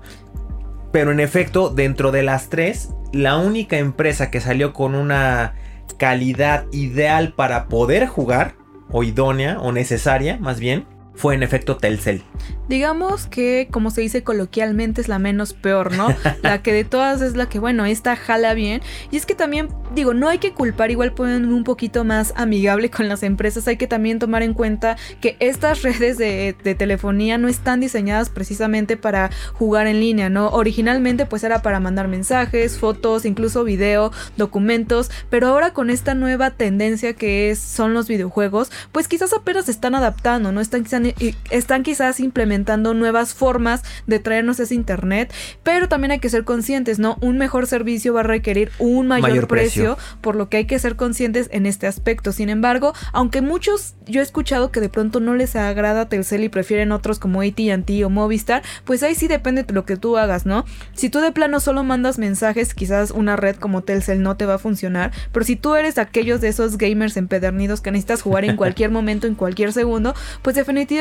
[0.92, 5.54] Pero en efecto, dentro de las tres, la única empresa que salió con una
[5.96, 8.54] calidad ideal para poder jugar,
[8.90, 10.86] o idónea, o necesaria, más bien,
[11.18, 12.22] fue en efecto Telcel.
[12.68, 16.14] Digamos que, como se dice coloquialmente, es la menos peor, ¿no?
[16.42, 18.82] la que de todas es la que, bueno, esta jala bien.
[19.10, 22.90] Y es que también, digo, no hay que culpar, igual pueden un poquito más amigable
[22.90, 23.66] con las empresas.
[23.66, 28.30] Hay que también tomar en cuenta que estas redes de, de, telefonía no están diseñadas
[28.30, 30.50] precisamente para jugar en línea, ¿no?
[30.50, 35.10] Originalmente, pues era para mandar mensajes, fotos, incluso video, documentos.
[35.30, 39.72] Pero ahora con esta nueva tendencia que es, son los videojuegos, pues quizás apenas se
[39.72, 40.60] están adaptando, ¿no?
[40.60, 41.07] Están quizás
[41.50, 46.98] están quizás implementando nuevas formas de traernos ese internet, pero también hay que ser conscientes,
[46.98, 47.16] ¿no?
[47.20, 50.20] Un mejor servicio va a requerir un mayor, Mayor precio, precio.
[50.20, 52.32] por lo que hay que ser conscientes en este aspecto.
[52.32, 56.48] Sin embargo, aunque muchos yo he escuchado que de pronto no les agrada Telcel y
[56.48, 60.46] prefieren otros como AT&T o Movistar, pues ahí sí depende de lo que tú hagas,
[60.46, 60.64] ¿no?
[60.94, 64.54] Si tú de plano solo mandas mensajes, quizás una red como Telcel no te va
[64.54, 68.56] a funcionar, pero si tú eres aquellos de esos gamers empedernidos que necesitas jugar en
[68.56, 70.97] cualquier momento, en cualquier segundo, pues definitivamente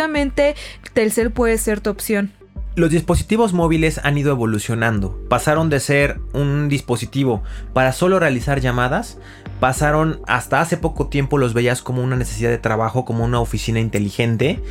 [0.94, 2.32] Telcel puede ser tu opción.
[2.78, 5.20] Los dispositivos móviles han ido evolucionando.
[5.30, 7.42] Pasaron de ser un dispositivo
[7.74, 9.18] para solo realizar llamadas,
[9.60, 13.80] pasaron hasta hace poco tiempo los veías como una necesidad de trabajo, como una oficina
[13.80, 14.62] inteligente,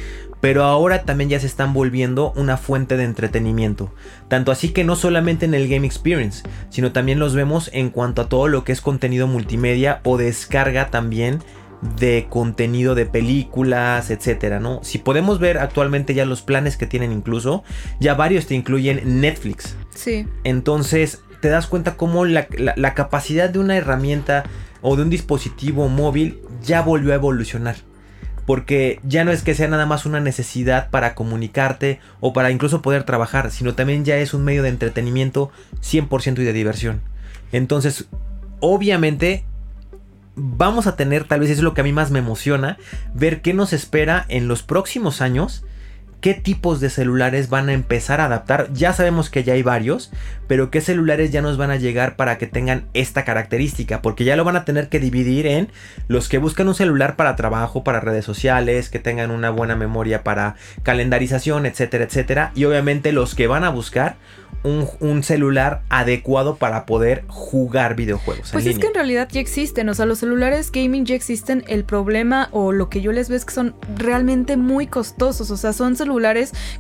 [0.41, 3.93] pero ahora también ya se están volviendo una fuente de entretenimiento.
[4.29, 8.23] Tanto así que no solamente en el Game Experience, sino también los vemos en cuanto
[8.23, 11.41] a todo lo que es contenido multimedia o descarga también
[11.99, 14.81] de contenido de películas, etcétera, ¿no?
[14.83, 17.63] Si podemos ver actualmente ya los planes que tienen incluso,
[18.01, 19.77] ya varios te incluyen Netflix.
[19.95, 20.27] Sí.
[20.45, 24.45] Entonces te das cuenta cómo la, la- la capacidad de una herramienta
[24.83, 27.77] o de un dispositivo móvil ya volvió a evolucionar.
[28.47, 32.81] Porque ya no es que sea nada más una necesidad para comunicarte o para incluso
[32.81, 35.51] poder trabajar, sino también ya es un medio de entretenimiento
[35.83, 37.01] 100% y de diversión.
[37.51, 38.07] Entonces,
[38.61, 39.45] obviamente,
[40.37, 42.79] vamos a tener, tal vez es lo que a mí más me emociona,
[43.15, 45.65] ver qué nos espera en los próximos años,
[46.27, 48.73] qué tipos de celulares van a empezar a adaptar.
[48.73, 50.11] Ya sabemos que ya hay varios,
[50.49, 54.35] pero qué celulares ya nos van a llegar para que tengan esta característica, porque ya
[54.35, 55.69] lo van a tener que dividir en
[56.09, 60.25] los que buscan un celular para trabajo, para redes sociales, que tengan una buena memoria
[60.25, 64.17] para calendarización, etcétera, etcétera, y obviamente los que van a buscar
[64.65, 68.51] un, un celular adecuado para poder jugar videojuegos.
[68.51, 71.63] Pues en es que en realidad ya existen, o sea, los celulares gaming ya existen.
[71.69, 75.57] El problema o lo que yo les veo es que son realmente muy costosos, o
[75.57, 76.16] sea, son celulares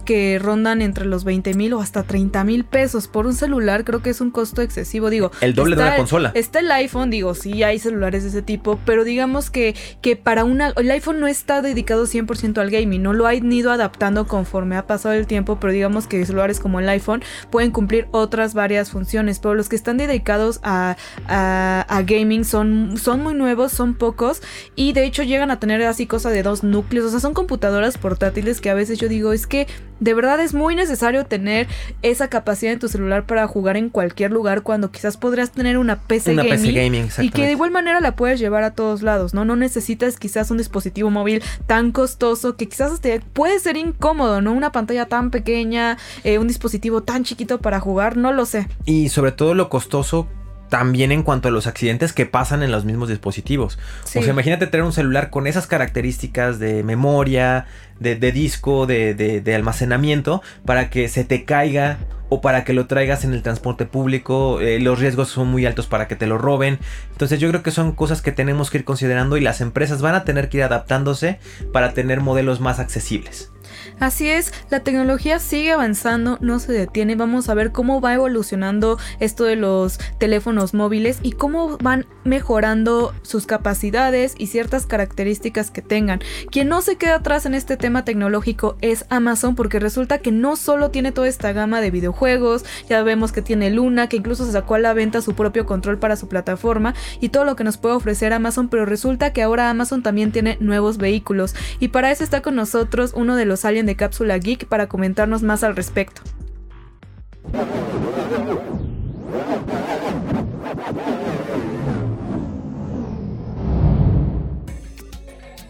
[0.04, 3.84] que rondan entre los 20 mil o hasta 30 mil pesos por un celular.
[3.84, 5.30] Creo que es un costo excesivo, digo.
[5.40, 6.32] El doble de una consola.
[6.34, 10.44] Está el iPhone, digo, sí hay celulares de ese tipo, pero digamos que, que para
[10.44, 10.72] una...
[10.76, 14.86] El iPhone no está dedicado 100% al gaming, no lo han ido adaptando conforme ha
[14.86, 19.38] pasado el tiempo, pero digamos que celulares como el iPhone pueden cumplir otras varias funciones,
[19.38, 20.96] pero los que están dedicados a,
[21.28, 24.42] a- a gaming son, son muy nuevos, son pocos,
[24.74, 27.98] y de hecho llegan a tener así cosa de dos núcleos, o sea, son computadoras
[27.98, 29.66] portátiles que a veces yo digo, es que
[30.00, 31.66] de verdad es muy necesario tener
[32.02, 36.00] esa capacidad en tu celular para jugar en cualquier lugar cuando quizás podrías tener una
[36.00, 36.60] PC Una gaming.
[36.60, 39.44] PC gaming, Y que de igual manera la puedes llevar a todos lados, ¿no?
[39.44, 44.52] No necesitas quizás un dispositivo móvil tan costoso que quizás te puede ser incómodo, ¿no?
[44.52, 48.68] Una pantalla tan pequeña, eh, un dispositivo tan chiquito para jugar, no lo sé.
[48.84, 50.28] Y sobre todo lo costoso
[50.68, 53.78] también en cuanto a los accidentes que pasan en los mismos dispositivos.
[54.04, 54.18] Sí.
[54.18, 57.66] O sea, imagínate tener un celular con esas características de memoria,
[58.00, 62.72] de, de disco, de, de- de almacenamiento, para que se te caiga o para que
[62.72, 64.60] lo traigas en el transporte público.
[64.60, 66.78] eh, los riesgos son muy altos para que te lo roben.
[67.12, 70.14] Entonces yo creo que son cosas que tenemos que ir considerando y las empresas van
[70.16, 71.38] a tener que ir adaptándose
[71.72, 73.52] para tener modelos más accesibles.
[73.98, 77.14] Así es, la tecnología sigue avanzando, no se detiene.
[77.14, 83.14] Vamos a ver cómo va evolucionando esto de los teléfonos móviles y cómo van mejorando
[83.22, 86.20] sus capacidades y ciertas características que tengan.
[86.50, 90.56] Quien no se queda atrás en este tema tecnológico es Amazon porque resulta que no
[90.56, 94.52] solo tiene toda esta gama de videojuegos, ya vemos que tiene Luna, que incluso se
[94.52, 97.76] sacó a la venta su propio control para su plataforma y todo lo que nos
[97.76, 102.24] puede ofrecer Amazon, pero resulta que ahora Amazon también tiene nuevos vehículos y para eso
[102.24, 106.22] está con nosotros uno de los aliens de Cápsula Geek para comentarnos más al respecto.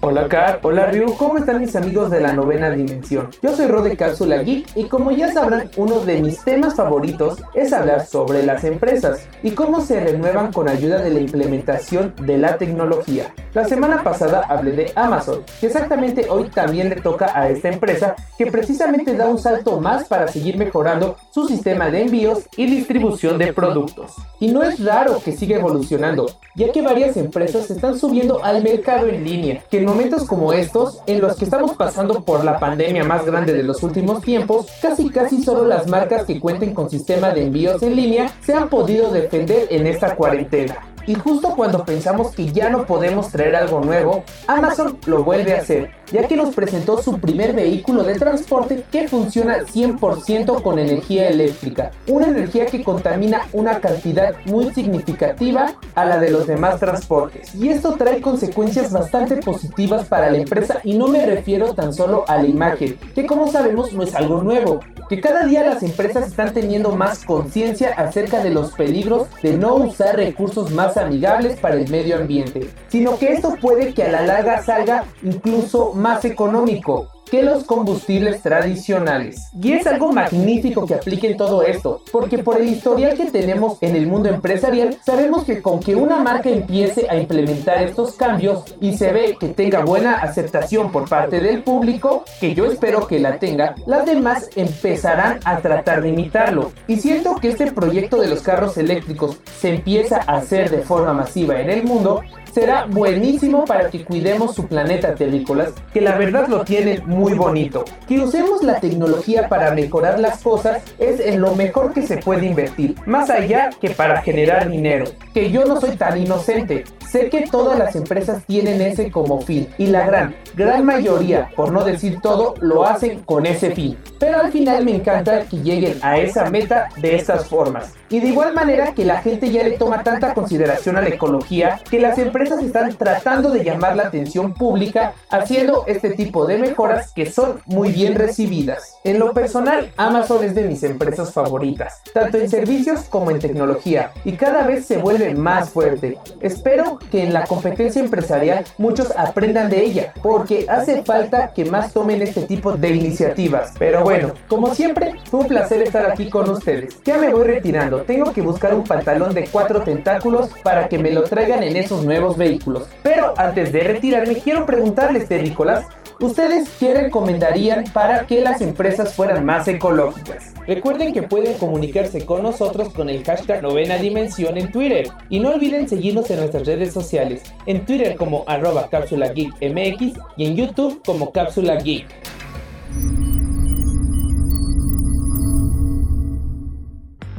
[0.09, 3.29] Hola Car, hola Ryu, ¿cómo están mis amigos de la novena dimensión?
[3.42, 7.42] Yo soy Rod de Cápsula Geek y como ya sabrán, uno de mis temas favoritos
[7.55, 12.38] es hablar sobre las empresas y cómo se renuevan con ayuda de la implementación de
[12.38, 13.35] la tecnología.
[13.53, 18.14] La semana pasada hablé de Amazon, que exactamente hoy también le toca a esta empresa
[18.38, 23.38] que precisamente da un salto más para seguir mejorando su sistema de envíos y distribución
[23.38, 24.14] de productos.
[24.38, 28.62] Y no es raro que siga evolucionando, ya que varias empresas se están subiendo al
[28.62, 32.59] mercado en línea, que en momentos como estos, en los que estamos pasando por la
[32.59, 36.91] pandemia más grande de los últimos tiempos, casi casi solo las marcas que cuenten con
[36.91, 40.96] sistema de envíos en línea se han podido defender en esta cuarentena.
[41.07, 45.61] Y justo cuando pensamos que ya no podemos traer algo nuevo, Amazon lo vuelve a
[45.61, 51.29] hacer, ya que nos presentó su primer vehículo de transporte que funciona 100% con energía
[51.29, 57.55] eléctrica, una energía que contamina una cantidad muy significativa a la de los demás transportes.
[57.55, 62.25] Y esto trae consecuencias bastante positivas para la empresa y no me refiero tan solo
[62.27, 66.27] a la imagen, que como sabemos no es algo nuevo, que cada día las empresas
[66.27, 71.77] están teniendo más conciencia acerca de los peligros de no usar recursos más amigables para
[71.77, 77.11] el medio ambiente, sino que esto puede que a la larga salga incluso más económico
[77.31, 79.51] que los combustibles tradicionales.
[79.61, 83.97] Y es algo magnífico que apliquen todo esto, porque por el historial que tenemos en
[83.97, 88.97] el mundo empresarial, sabemos que con que una marca empiece a implementar estos cambios y
[88.97, 93.39] se ve que tenga buena aceptación por parte del público, que yo espero que la
[93.39, 96.73] tenga, las demás empezarán a tratar de imitarlo.
[96.87, 101.12] Y siento que este proyecto de los carros eléctricos se empieza a hacer de forma
[101.12, 102.23] masiva en el mundo,
[102.57, 107.85] será buenísimo para que cuidemos su planeta terrícolas, que la verdad lo tienen muy bonito.
[108.09, 112.47] Que usemos la tecnología para mejorar las cosas es en lo mejor que se puede
[112.47, 115.05] invertir, más allá que para generar dinero.
[115.35, 119.69] Que yo no soy tan inocente, sé que todas las empresas tienen ese como fin
[119.77, 123.99] y la gran, gran mayoría, por no decir todo, lo hacen con ese fin.
[124.19, 127.92] Pero al final me encanta que lleguen a esa meta de estas formas.
[128.09, 131.81] Y de igual manera que la gente ya le toma tanta consideración a la ecología
[131.90, 137.13] que las empresas están tratando de llamar la atención pública haciendo este tipo de mejoras
[137.13, 138.97] que son muy bien recibidas.
[139.05, 144.13] En lo personal, Amazon es de mis empresas favoritas, tanto en servicios como en tecnología,
[144.25, 146.19] y cada vez se vuelve más fuerte.
[146.41, 151.93] Espero que en la competencia empresarial muchos aprendan de ella, porque hace falta que más
[151.93, 153.73] tomen este tipo de iniciativas.
[153.79, 157.03] Pero bueno, como siempre, fue un placer estar aquí con ustedes.
[157.05, 161.13] Ya me voy retirando, tengo que buscar un pantalón de cuatro tentáculos para que me
[161.13, 162.88] lo traigan en esos nuevos vehículos.
[163.03, 165.87] Pero antes de retirarme, quiero preguntarles, terrícolas,
[166.18, 170.55] ¿Ustedes qué recomendarían para que las empresas fueran más ecológicas?
[170.66, 175.51] Recuerden que pueden comunicarse con nosotros con el hashtag novena dimensión en Twitter y no
[175.51, 181.03] olviden seguirnos en nuestras redes sociales, en Twitter como arroba cápsula geek y en YouTube
[181.05, 181.77] como cápsula.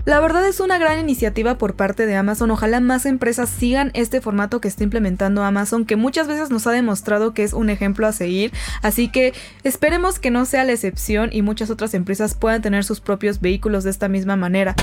[0.08, 2.50] La verdad es una gran iniciativa por parte de Amazon.
[2.50, 6.72] Ojalá más empresas sigan este formato que está implementando Amazon, que muchas veces nos ha
[6.72, 8.54] demostrado que es un ejemplo a seguir.
[8.82, 9.34] Así que
[9.66, 13.84] esperemos que no sea la excepción y muchas otras empresas puedan tener sus propios vehículos
[13.84, 14.76] de esta misma manera.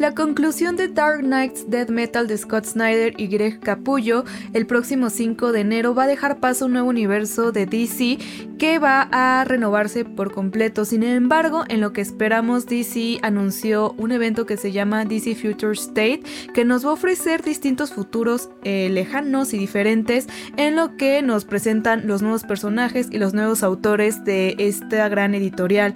[0.00, 5.10] La conclusión de Dark Knights Death Metal de Scott Snyder y Greg Capullo el próximo
[5.10, 8.16] 5 de enero va a dejar paso a un nuevo universo de DC
[8.58, 10.86] que va a renovarse por completo.
[10.86, 15.74] Sin embargo, en lo que esperamos, DC anunció un evento que se llama DC Future
[15.74, 16.22] State
[16.54, 21.44] que nos va a ofrecer distintos futuros eh, lejanos y diferentes en lo que nos
[21.44, 25.92] presentan los nuevos personajes y los nuevos autores de esta gran editorial.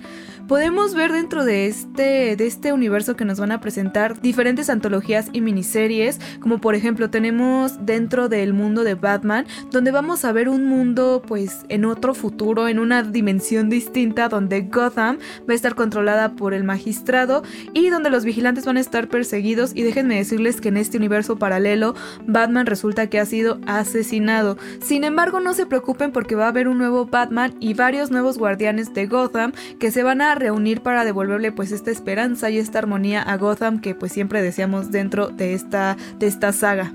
[0.46, 5.28] Podemos ver dentro de este, de este universo que nos van a presentar diferentes antologías
[5.32, 10.48] y miniseries, como por ejemplo tenemos dentro del mundo de Batman, donde vamos a ver
[10.48, 15.74] un mundo pues en otro futuro, en una dimensión distinta, donde Gotham va a estar
[15.74, 20.60] controlada por el magistrado y donde los vigilantes van a estar perseguidos y déjenme decirles
[20.60, 21.94] que en este universo paralelo
[22.26, 24.58] Batman resulta que ha sido asesinado.
[24.80, 28.38] Sin embargo, no se preocupen porque va a haber un nuevo Batman y varios nuevos
[28.38, 32.78] guardianes de Gotham que se van a reunir para devolverle pues esta esperanza y esta
[32.78, 36.92] armonía a Gotham que pues siempre deseamos dentro de esta, de esta saga.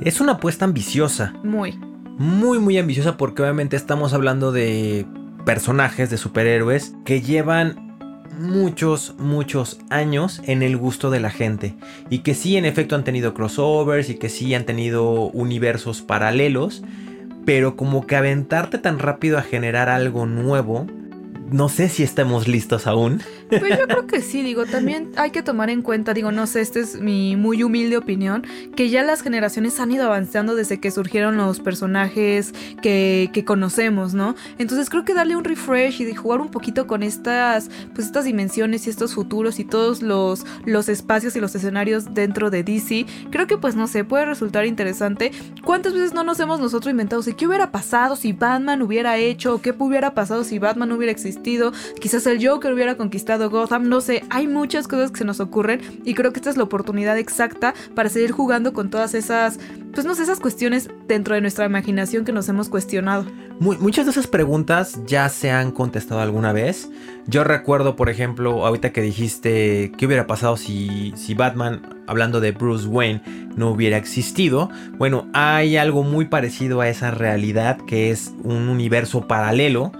[0.00, 1.34] Es una apuesta ambiciosa.
[1.42, 1.78] Muy.
[2.18, 5.06] Muy, muy ambiciosa porque obviamente estamos hablando de
[5.44, 7.88] personajes, de superhéroes que llevan
[8.38, 11.74] muchos, muchos años en el gusto de la gente.
[12.10, 16.82] Y que sí, en efecto, han tenido crossovers y que sí han tenido universos paralelos.
[17.44, 20.86] Pero como que aventarte tan rápido a generar algo nuevo,
[21.50, 23.22] no sé si estamos listos aún.
[23.48, 26.60] Pues yo creo que sí, digo, también hay que tomar en cuenta, digo, no sé,
[26.60, 28.46] esta es mi muy humilde opinión,
[28.76, 34.34] que ya las generaciones han ido avanzando desde que surgieron los personajes que, conocemos, ¿no?
[34.58, 38.86] Entonces creo que darle un refresh y jugar un poquito con estas, pues estas dimensiones
[38.86, 43.46] y estos futuros y todos los, los espacios y los escenarios dentro de DC, creo
[43.46, 45.30] que pues no sé, puede resultar interesante.
[45.64, 47.22] ¿Cuántas veces no nos hemos nosotros inventado?
[47.36, 49.54] ¿Qué hubiera pasado si Batman hubiera hecho?
[49.54, 51.37] ¿O qué hubiera pasado si Batman hubiera existido?
[52.00, 55.80] Quizás el Joker hubiera conquistado Gotham, no sé, hay muchas cosas que se nos ocurren
[56.04, 59.58] y creo que esta es la oportunidad exacta para seguir jugando con todas esas,
[59.94, 63.24] pues no sé, esas cuestiones dentro de nuestra imaginación que nos hemos cuestionado.
[63.60, 66.90] muchas de esas preguntas ya se han contestado alguna vez.
[67.26, 72.52] Yo recuerdo, por ejemplo, ahorita que dijiste qué hubiera pasado si, si Batman, hablando de
[72.52, 73.22] Bruce Wayne,
[73.56, 74.70] no hubiera existido.
[74.98, 79.92] Bueno, hay algo muy parecido a esa realidad que es un universo paralelo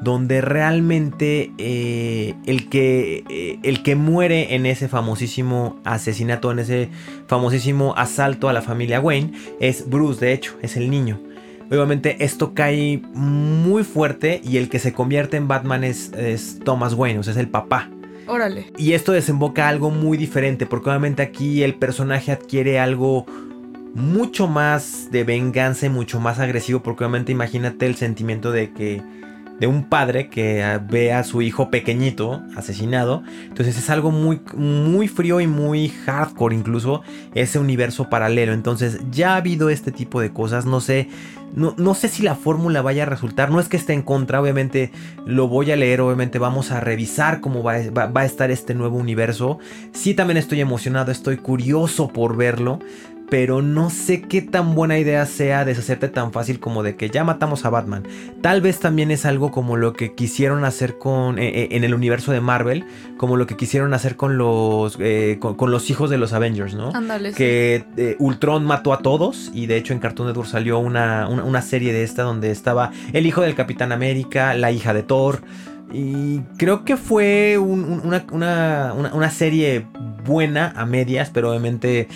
[0.00, 6.88] donde realmente eh, el, que, eh, el que muere en ese famosísimo asesinato, en ese
[7.26, 11.20] famosísimo asalto a la familia Wayne, es Bruce, de hecho, es el niño.
[11.70, 16.10] Obviamente esto cae muy fuerte y el que se convierte en Batman es,
[16.64, 17.88] Thomas Wayne, o sea, es el papá.
[18.26, 18.72] Órale.
[18.76, 23.26] Y esto desemboca algo muy diferente, porque obviamente aquí el personaje adquiere algo
[23.94, 29.02] mucho más de venganza y mucho más agresivo, porque obviamente imagínate el sentimiento de que
[29.60, 33.22] de un padre que ah, ve a su hijo pequeñito asesinado.
[33.44, 37.02] Entonces es algo muy, muy frío y muy hardcore incluso
[37.34, 38.54] ese universo paralelo.
[38.54, 40.64] Entonces ya ha habido este tipo de cosas.
[40.64, 41.08] No sé,
[41.54, 43.50] no, no sé si la fórmula vaya a resultar.
[43.50, 44.92] No es que esté en contra, obviamente
[45.26, 48.96] lo voy a leer, obviamente vamos a revisar cómo va, va a estar este nuevo
[48.96, 49.58] universo.
[49.92, 52.78] Sí también estoy emocionado, estoy curioso por verlo
[53.30, 57.22] pero no sé qué tan buena idea sea deshacerte tan fácil como de que ya
[57.22, 58.02] matamos a Batman.
[58.42, 61.94] Tal vez también es algo como lo que quisieron hacer con eh, eh, en el
[61.94, 62.84] universo de Marvel,
[63.16, 66.90] como lo que quisieron hacer con los eh, con, los hijos de los Avengers, ¿no?
[66.92, 67.32] Ándale.
[67.32, 71.92] Que Ultron mató a todos y de hecho en Cartoon Network salió una, una, serie
[71.92, 75.42] de esta donde estaba el hijo del Capitán América, la hija de Thor.
[75.92, 79.86] Y creo que fue una, una, una, serie
[80.24, 82.06] buena a medias, pero obviamente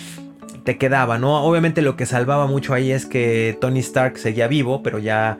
[0.65, 1.43] te quedaba, ¿no?
[1.43, 5.37] Obviamente lo que salvaba mucho ahí es que Tony Stark seguía vivo, pero ya,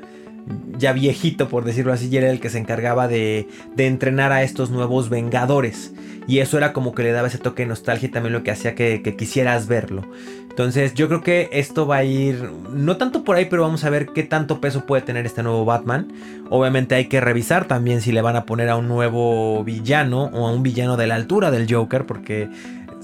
[0.77, 4.43] ya viejito, por decirlo así, y era el que se encargaba de, de entrenar a
[4.43, 5.93] estos nuevos Vengadores.
[6.27, 8.51] Y eso era como que le daba ese toque de nostalgia y también lo que
[8.51, 10.03] hacía que, que, quisieras verlo.
[10.49, 13.89] Entonces yo creo que esto va a ir, no tanto por ahí, pero vamos a
[13.89, 16.13] ver qué tanto peso puede tener este nuevo Batman.
[16.49, 20.47] Obviamente hay que revisar también si le van a poner a un nuevo villano o
[20.47, 22.49] a un villano de la altura del Joker, porque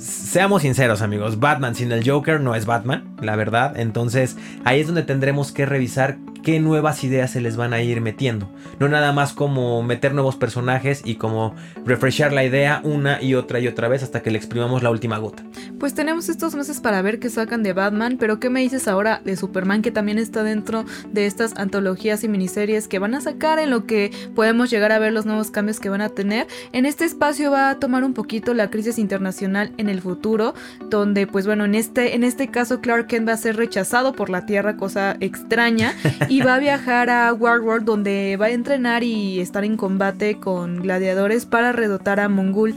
[0.02, 3.80] seamos sinceros amigos, Batman sin el Joker no es Batman, la verdad.
[3.80, 8.02] Entonces ahí es donde tendremos que revisar qué nuevas ideas se les van a ir
[8.02, 8.50] metiendo.
[8.80, 13.60] No nada más como meter nuevos personajes y como refrescar la idea una y otra
[13.60, 15.44] y otra vez hasta que le exprimamos la última gota.
[15.82, 19.20] Pues tenemos estos meses para ver qué sacan de Batman, pero ¿qué me dices ahora
[19.26, 23.58] de Superman que también está dentro de estas antologías y miniseries que van a sacar
[23.58, 26.46] en lo que podemos llegar a ver los nuevos cambios que van a tener?
[26.72, 30.54] En este espacio va a tomar un poquito la crisis internacional en el futuro,
[30.88, 34.30] donde pues bueno, en este, en este caso Clark Kent va a ser rechazado por
[34.30, 35.96] la Tierra, cosa extraña,
[36.30, 40.84] y va a viajar a World donde va a entrenar y estar en combate con
[40.84, 42.76] gladiadores para redotar a Mongul.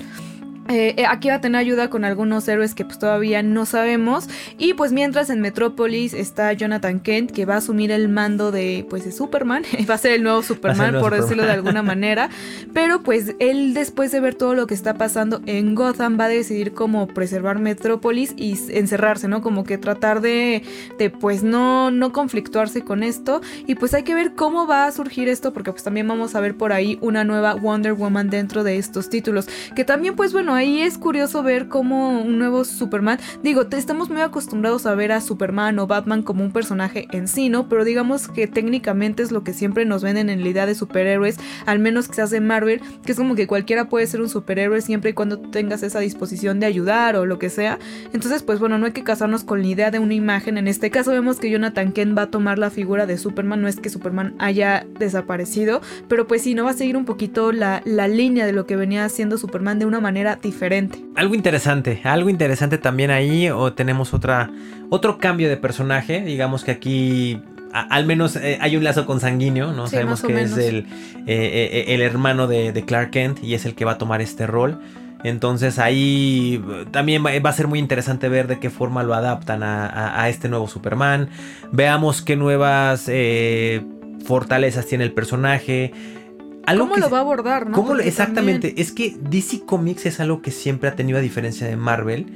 [0.69, 4.29] Eh, eh, aquí va a tener ayuda con algunos héroes que pues todavía no sabemos.
[4.57, 8.87] Y pues mientras en Metrópolis está Jonathan Kent que va a asumir el mando de
[8.89, 9.65] pues de Superman.
[9.91, 12.31] va a ser el nuevo Superman por decirlo de alguna manera.
[12.73, 16.29] Pero pues él después de ver todo lo que está pasando en Gotham va a
[16.29, 19.43] decidir cómo preservar Metrópolis y encerrarse, ¿no?
[19.43, 20.63] Como que tratar de,
[20.99, 23.43] de pues no, no conflictuarse con esto.
[23.67, 26.41] Y pues hay que ver cómo va a surgir esto porque pues también vamos a
[26.41, 29.47] ver por ahí una nueva Wonder Woman dentro de estos títulos.
[29.77, 34.21] Que también pues bueno ahí es curioso ver cómo un nuevo Superman, digo, estamos muy
[34.21, 37.69] acostumbrados a ver a Superman o Batman como un personaje en sí, ¿no?
[37.69, 41.39] Pero digamos que técnicamente es lo que siempre nos venden en la idea de superhéroes,
[41.67, 44.81] al menos que se hace Marvel, que es como que cualquiera puede ser un superhéroe
[44.81, 47.79] siempre y cuando tengas esa disposición de ayudar o lo que sea.
[48.13, 50.59] Entonces, pues bueno, no hay que casarnos con la idea de una imagen.
[50.59, 53.69] En este caso vemos que Jonathan Kent va a tomar la figura de Superman, no
[53.69, 57.83] es que Superman haya desaparecido, pero pues sí, no va a seguir un poquito la,
[57.85, 62.29] la línea de lo que venía haciendo Superman de una manera diferente algo interesante, algo
[62.29, 64.51] interesante también ahí, o tenemos otra,
[64.91, 67.41] otro cambio de personaje, digamos que aquí
[67.73, 69.89] al menos eh, hay un lazo consanguíneo, ¿no?
[69.89, 70.87] Sabemos que es el,
[71.27, 74.47] eh, eh, el hermano de, Clark Kent y es el que va a tomar este
[74.47, 74.79] rol.
[75.25, 80.29] Entonces ahí también va, a ser muy interesante ver de qué forma lo adaptan a,
[80.29, 81.31] este nuevo Superman.
[81.73, 83.11] Veamos qué nuevas
[84.25, 85.93] fortalezas tiene el personaje.
[86.67, 87.69] ¿Cómo lo va a abordar?
[87.69, 87.99] ¿no?
[87.99, 92.27] exactamente, es que DC Comics es algo que siempre ha tenido a diferencia de Marvel,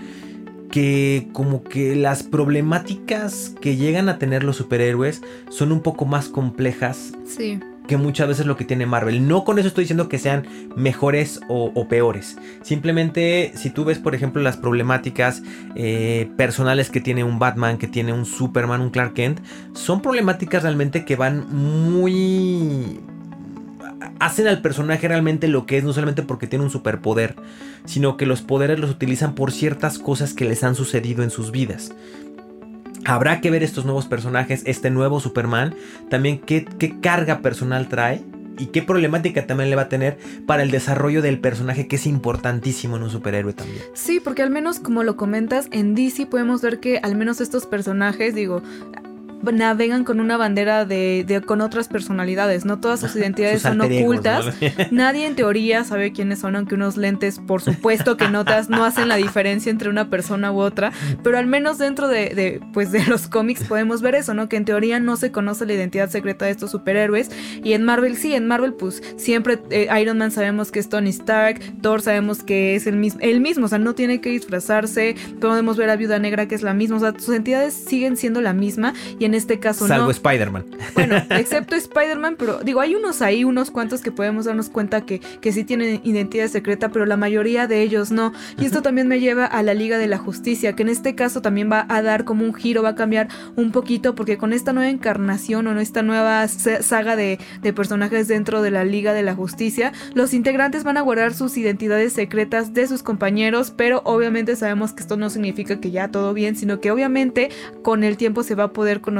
[0.70, 6.28] que como que las problemáticas que llegan a tener los superhéroes son un poco más
[6.28, 7.12] complejas.
[7.24, 9.26] Sí que muchas veces lo que tiene Marvel.
[9.26, 12.36] No con eso estoy diciendo que sean mejores o, peores.
[12.62, 15.42] Simplemente si tú ves, por ejemplo, las problemáticas
[15.74, 19.40] eh, personales que tiene un Batman, que tiene un Superman, un Clark Kent,
[19.72, 23.00] son problemáticas realmente que van muy
[24.20, 27.36] hacen al personaje realmente lo que es, no solamente porque tiene un superpoder,
[27.84, 31.50] sino que los poderes los utilizan por ciertas cosas que les han sucedido en sus
[31.50, 31.92] vidas.
[33.04, 35.74] Habrá que ver estos nuevos personajes, este nuevo Superman,
[36.10, 36.66] también qué,
[37.00, 38.22] carga personal trae
[38.58, 42.06] y qué problemática también le va a tener para el desarrollo del personaje que es
[42.06, 43.80] importantísimo en un superhéroe también.
[43.94, 47.66] Sí, porque al menos como lo comentas, en DC podemos ver que al menos estos
[47.66, 48.62] personajes, digo,
[49.52, 54.46] navegan con una bandera de, con otras personalidades, no todas sus identidades son ocultas.
[54.90, 59.08] Nadie en teoría sabe quiénes son, aunque unos lentes, por supuesto que notas, no hacen
[59.08, 63.28] la diferencia entre una persona u otra, pero al menos dentro de, pues de los
[63.28, 64.48] cómics podemos ver eso, ¿no?
[64.48, 67.30] Que en teoría no se conoce la identidad secreta de estos superhéroes
[67.62, 71.10] y en Marvel sí, en Marvel pues siempre eh, Iron Man sabemos que es Tony
[71.10, 75.16] Stark, Thor sabemos que es el mismo, el mismo, o sea, no tiene que disfrazarse,
[75.40, 78.40] podemos ver a Viuda Negra que es la misma, o sea, sus entidades siguen siendo
[78.40, 80.10] la misma y en este caso Salvo no.
[80.10, 80.64] Spider-Man.
[80.94, 85.20] Bueno, excepto Spider-Man, pero digo, hay unos ahí, unos cuantos que podemos darnos cuenta que,
[85.20, 88.32] que sí tienen identidad secreta, pero la mayoría de ellos no.
[88.58, 91.42] Y esto también me lleva a la Liga de la Justicia, que en este caso
[91.42, 94.72] también va a dar como un giro, va a cambiar un poquito, porque con esta
[94.72, 99.34] nueva encarnación o esta nueva saga de, de personajes dentro de la Liga de la
[99.34, 104.92] Justicia, los integrantes van a guardar sus identidades secretas de sus compañeros, pero obviamente sabemos
[104.92, 107.50] que esto no significa que ya todo bien, sino que obviamente
[107.82, 109.17] con el tiempo se va a poder conocer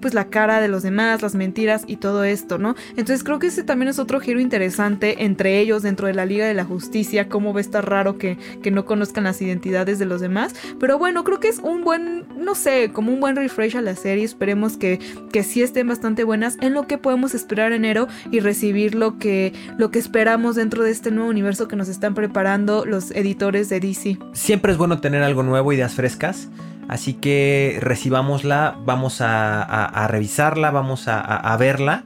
[0.00, 2.74] pues la cara de los demás, las mentiras y todo esto, ¿no?
[2.90, 6.46] Entonces creo que ese también es otro giro interesante entre ellos dentro de la Liga
[6.46, 10.06] de la Justicia, cómo va a estar raro que, que no conozcan las identidades de
[10.06, 13.76] los demás, pero bueno, creo que es un buen, no sé, como un buen refresh
[13.76, 14.98] a la serie, esperemos que,
[15.32, 19.52] que sí estén bastante buenas en lo que podemos esperar enero y recibir lo que,
[19.78, 23.80] lo que esperamos dentro de este nuevo universo que nos están preparando los editores de
[23.80, 24.18] DC.
[24.32, 26.48] Siempre es bueno tener algo nuevo, ideas frescas.
[26.88, 32.04] Así que recibámosla, vamos a, revisarla, vamos a, verla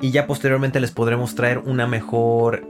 [0.00, 2.66] y ya posteriormente les podremos traer una mejor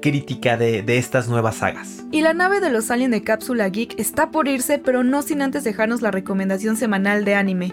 [0.00, 2.04] crítica de, de, estas nuevas sagas.
[2.10, 5.42] Y la nave de los aliens de Cápsula Geek está por irse, pero no sin
[5.42, 7.72] antes dejarnos la recomendación semanal de anime.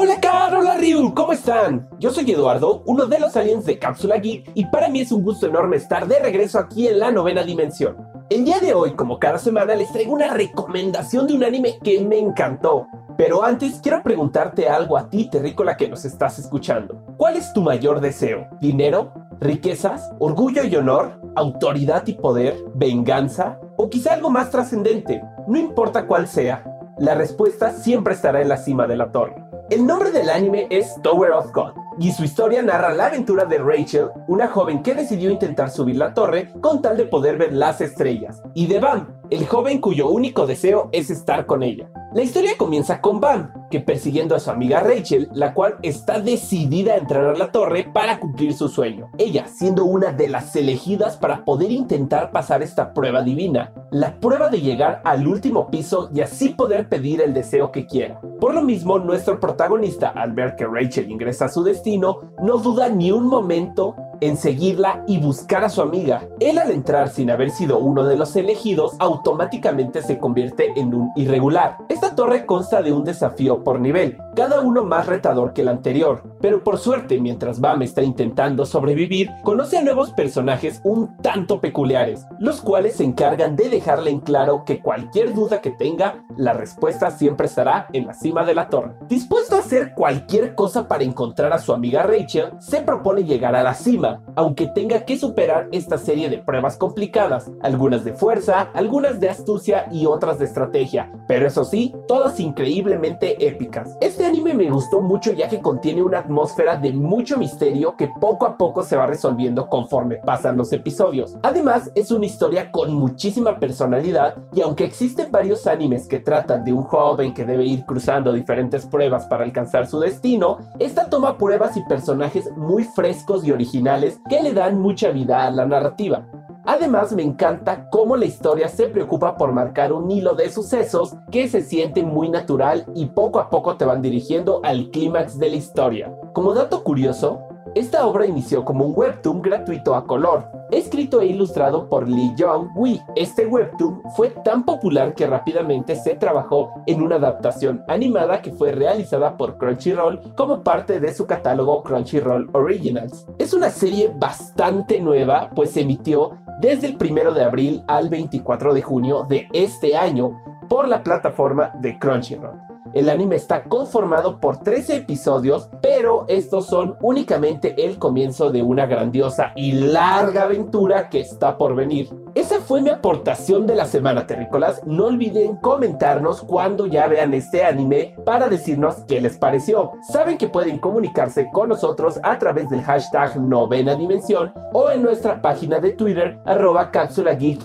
[0.00, 1.88] Hola Carlos, hola Ryu, ¿cómo están?
[1.98, 5.24] Yo soy Eduardo, uno de los aliens de Cápsula Geek y para mí es un
[5.24, 7.96] gusto enorme estar de regreso aquí en la novena dimensión.
[8.30, 12.00] El día de hoy, como cada semana, les traigo una recomendación de un anime que
[12.00, 12.86] me encantó.
[13.16, 17.02] Pero antes quiero preguntarte algo a ti, terrícola que nos estás escuchando.
[17.16, 18.46] ¿Cuál es tu mayor deseo?
[18.60, 19.12] ¿Dinero?
[19.40, 20.12] ¿Riquezas?
[20.20, 21.20] ¿Orgullo y honor?
[21.34, 22.54] ¿Autoridad y poder?
[22.76, 23.58] ¿Venganza?
[23.76, 25.20] ¿O quizá algo más trascendente?
[25.48, 26.62] No importa cuál sea,
[26.98, 29.47] la respuesta siempre estará en la cima de la torre.
[29.70, 33.58] El nombre del anime es Tower of God y su historia narra la aventura de
[33.58, 37.82] Rachel, una joven que decidió intentar subir la torre con tal de poder ver las
[37.82, 41.90] estrellas, y de Van, el joven cuyo único deseo es estar con ella.
[42.14, 46.94] La historia comienza con Bam, que persiguiendo a su amiga Rachel, la cual está decidida
[46.94, 49.10] a entrar a la torre para cumplir su sueño.
[49.18, 54.48] Ella siendo una de las elegidas para poder intentar pasar esta prueba divina, la prueba
[54.48, 58.18] de llegar al último piso y así poder pedir el deseo que quiera.
[58.40, 62.88] Por lo mismo, nuestro protagonista, al ver que Rachel ingresa a su destino, no duda
[62.88, 66.28] ni un momento en seguirla y buscar a su amiga.
[66.40, 71.10] Él al entrar sin haber sido uno de los elegidos, automáticamente se convierte en un
[71.16, 71.76] irregular.
[71.88, 76.22] Esta torre consta de un desafío por nivel, cada uno más retador que el anterior,
[76.40, 82.26] pero por suerte mientras Bam está intentando sobrevivir, conoce a nuevos personajes un tanto peculiares,
[82.38, 87.10] los cuales se encargan de dejarle en claro que cualquier duda que tenga, la respuesta
[87.10, 88.94] siempre estará en la cima de la torre.
[89.08, 93.62] Dispuesto a hacer cualquier cosa para encontrar a su amiga Rachel, se propone llegar a
[93.62, 99.20] la cima, aunque tenga que superar esta serie de pruebas complicadas, algunas de fuerza, algunas
[99.20, 103.96] de astucia y otras de estrategia, pero eso sí, todas increíblemente épicas.
[104.00, 108.46] Este anime me gustó mucho ya que contiene una atmósfera de mucho misterio que poco
[108.46, 111.36] a poco se va resolviendo conforme pasan los episodios.
[111.42, 116.72] Además, es una historia con muchísima personalidad y aunque existen varios animes que tratan de
[116.72, 121.76] un joven que debe ir cruzando diferentes pruebas para alcanzar su destino, esta toma pruebas
[121.76, 123.97] y personajes muy frescos y originales
[124.28, 126.26] que le dan mucha vida a la narrativa.
[126.64, 131.48] Además me encanta cómo la historia se preocupa por marcar un hilo de sucesos que
[131.48, 135.56] se siente muy natural y poco a poco te van dirigiendo al clímax de la
[135.56, 136.14] historia.
[136.34, 137.47] Como dato curioso,
[137.78, 143.00] esta obra inició como un webtoon gratuito a color, escrito e ilustrado por Lee Jong-wee.
[143.14, 148.72] Este webtoon fue tan popular que rápidamente se trabajó en una adaptación animada que fue
[148.72, 153.26] realizada por Crunchyroll como parte de su catálogo Crunchyroll Originals.
[153.38, 158.74] Es una serie bastante nueva, pues se emitió desde el 1 de abril al 24
[158.74, 162.67] de junio de este año por la plataforma de Crunchyroll.
[162.94, 168.86] El anime está conformado por 13 episodios, pero estos son únicamente el comienzo de una
[168.86, 172.08] grandiosa y larga aventura que está por venir.
[172.34, 174.82] Esa fue mi aportación de la semana, terrícolas.
[174.84, 179.92] No olviden comentarnos cuando ya vean este anime para decirnos qué les pareció.
[180.12, 185.40] Saben que pueden comunicarse con nosotros a través del hashtag novena dimensión o en nuestra
[185.40, 187.58] página de Twitter arroba cápsula geek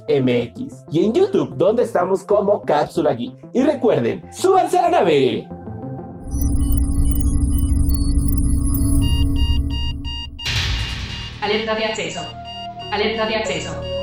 [0.89, 3.35] y en YouTube donde estamos como cápsula geek.
[3.51, 5.49] Y recuerden, súbanse a la nave.
[11.41, 12.21] Alerta de acceso.
[12.93, 14.02] Alerta de acceso.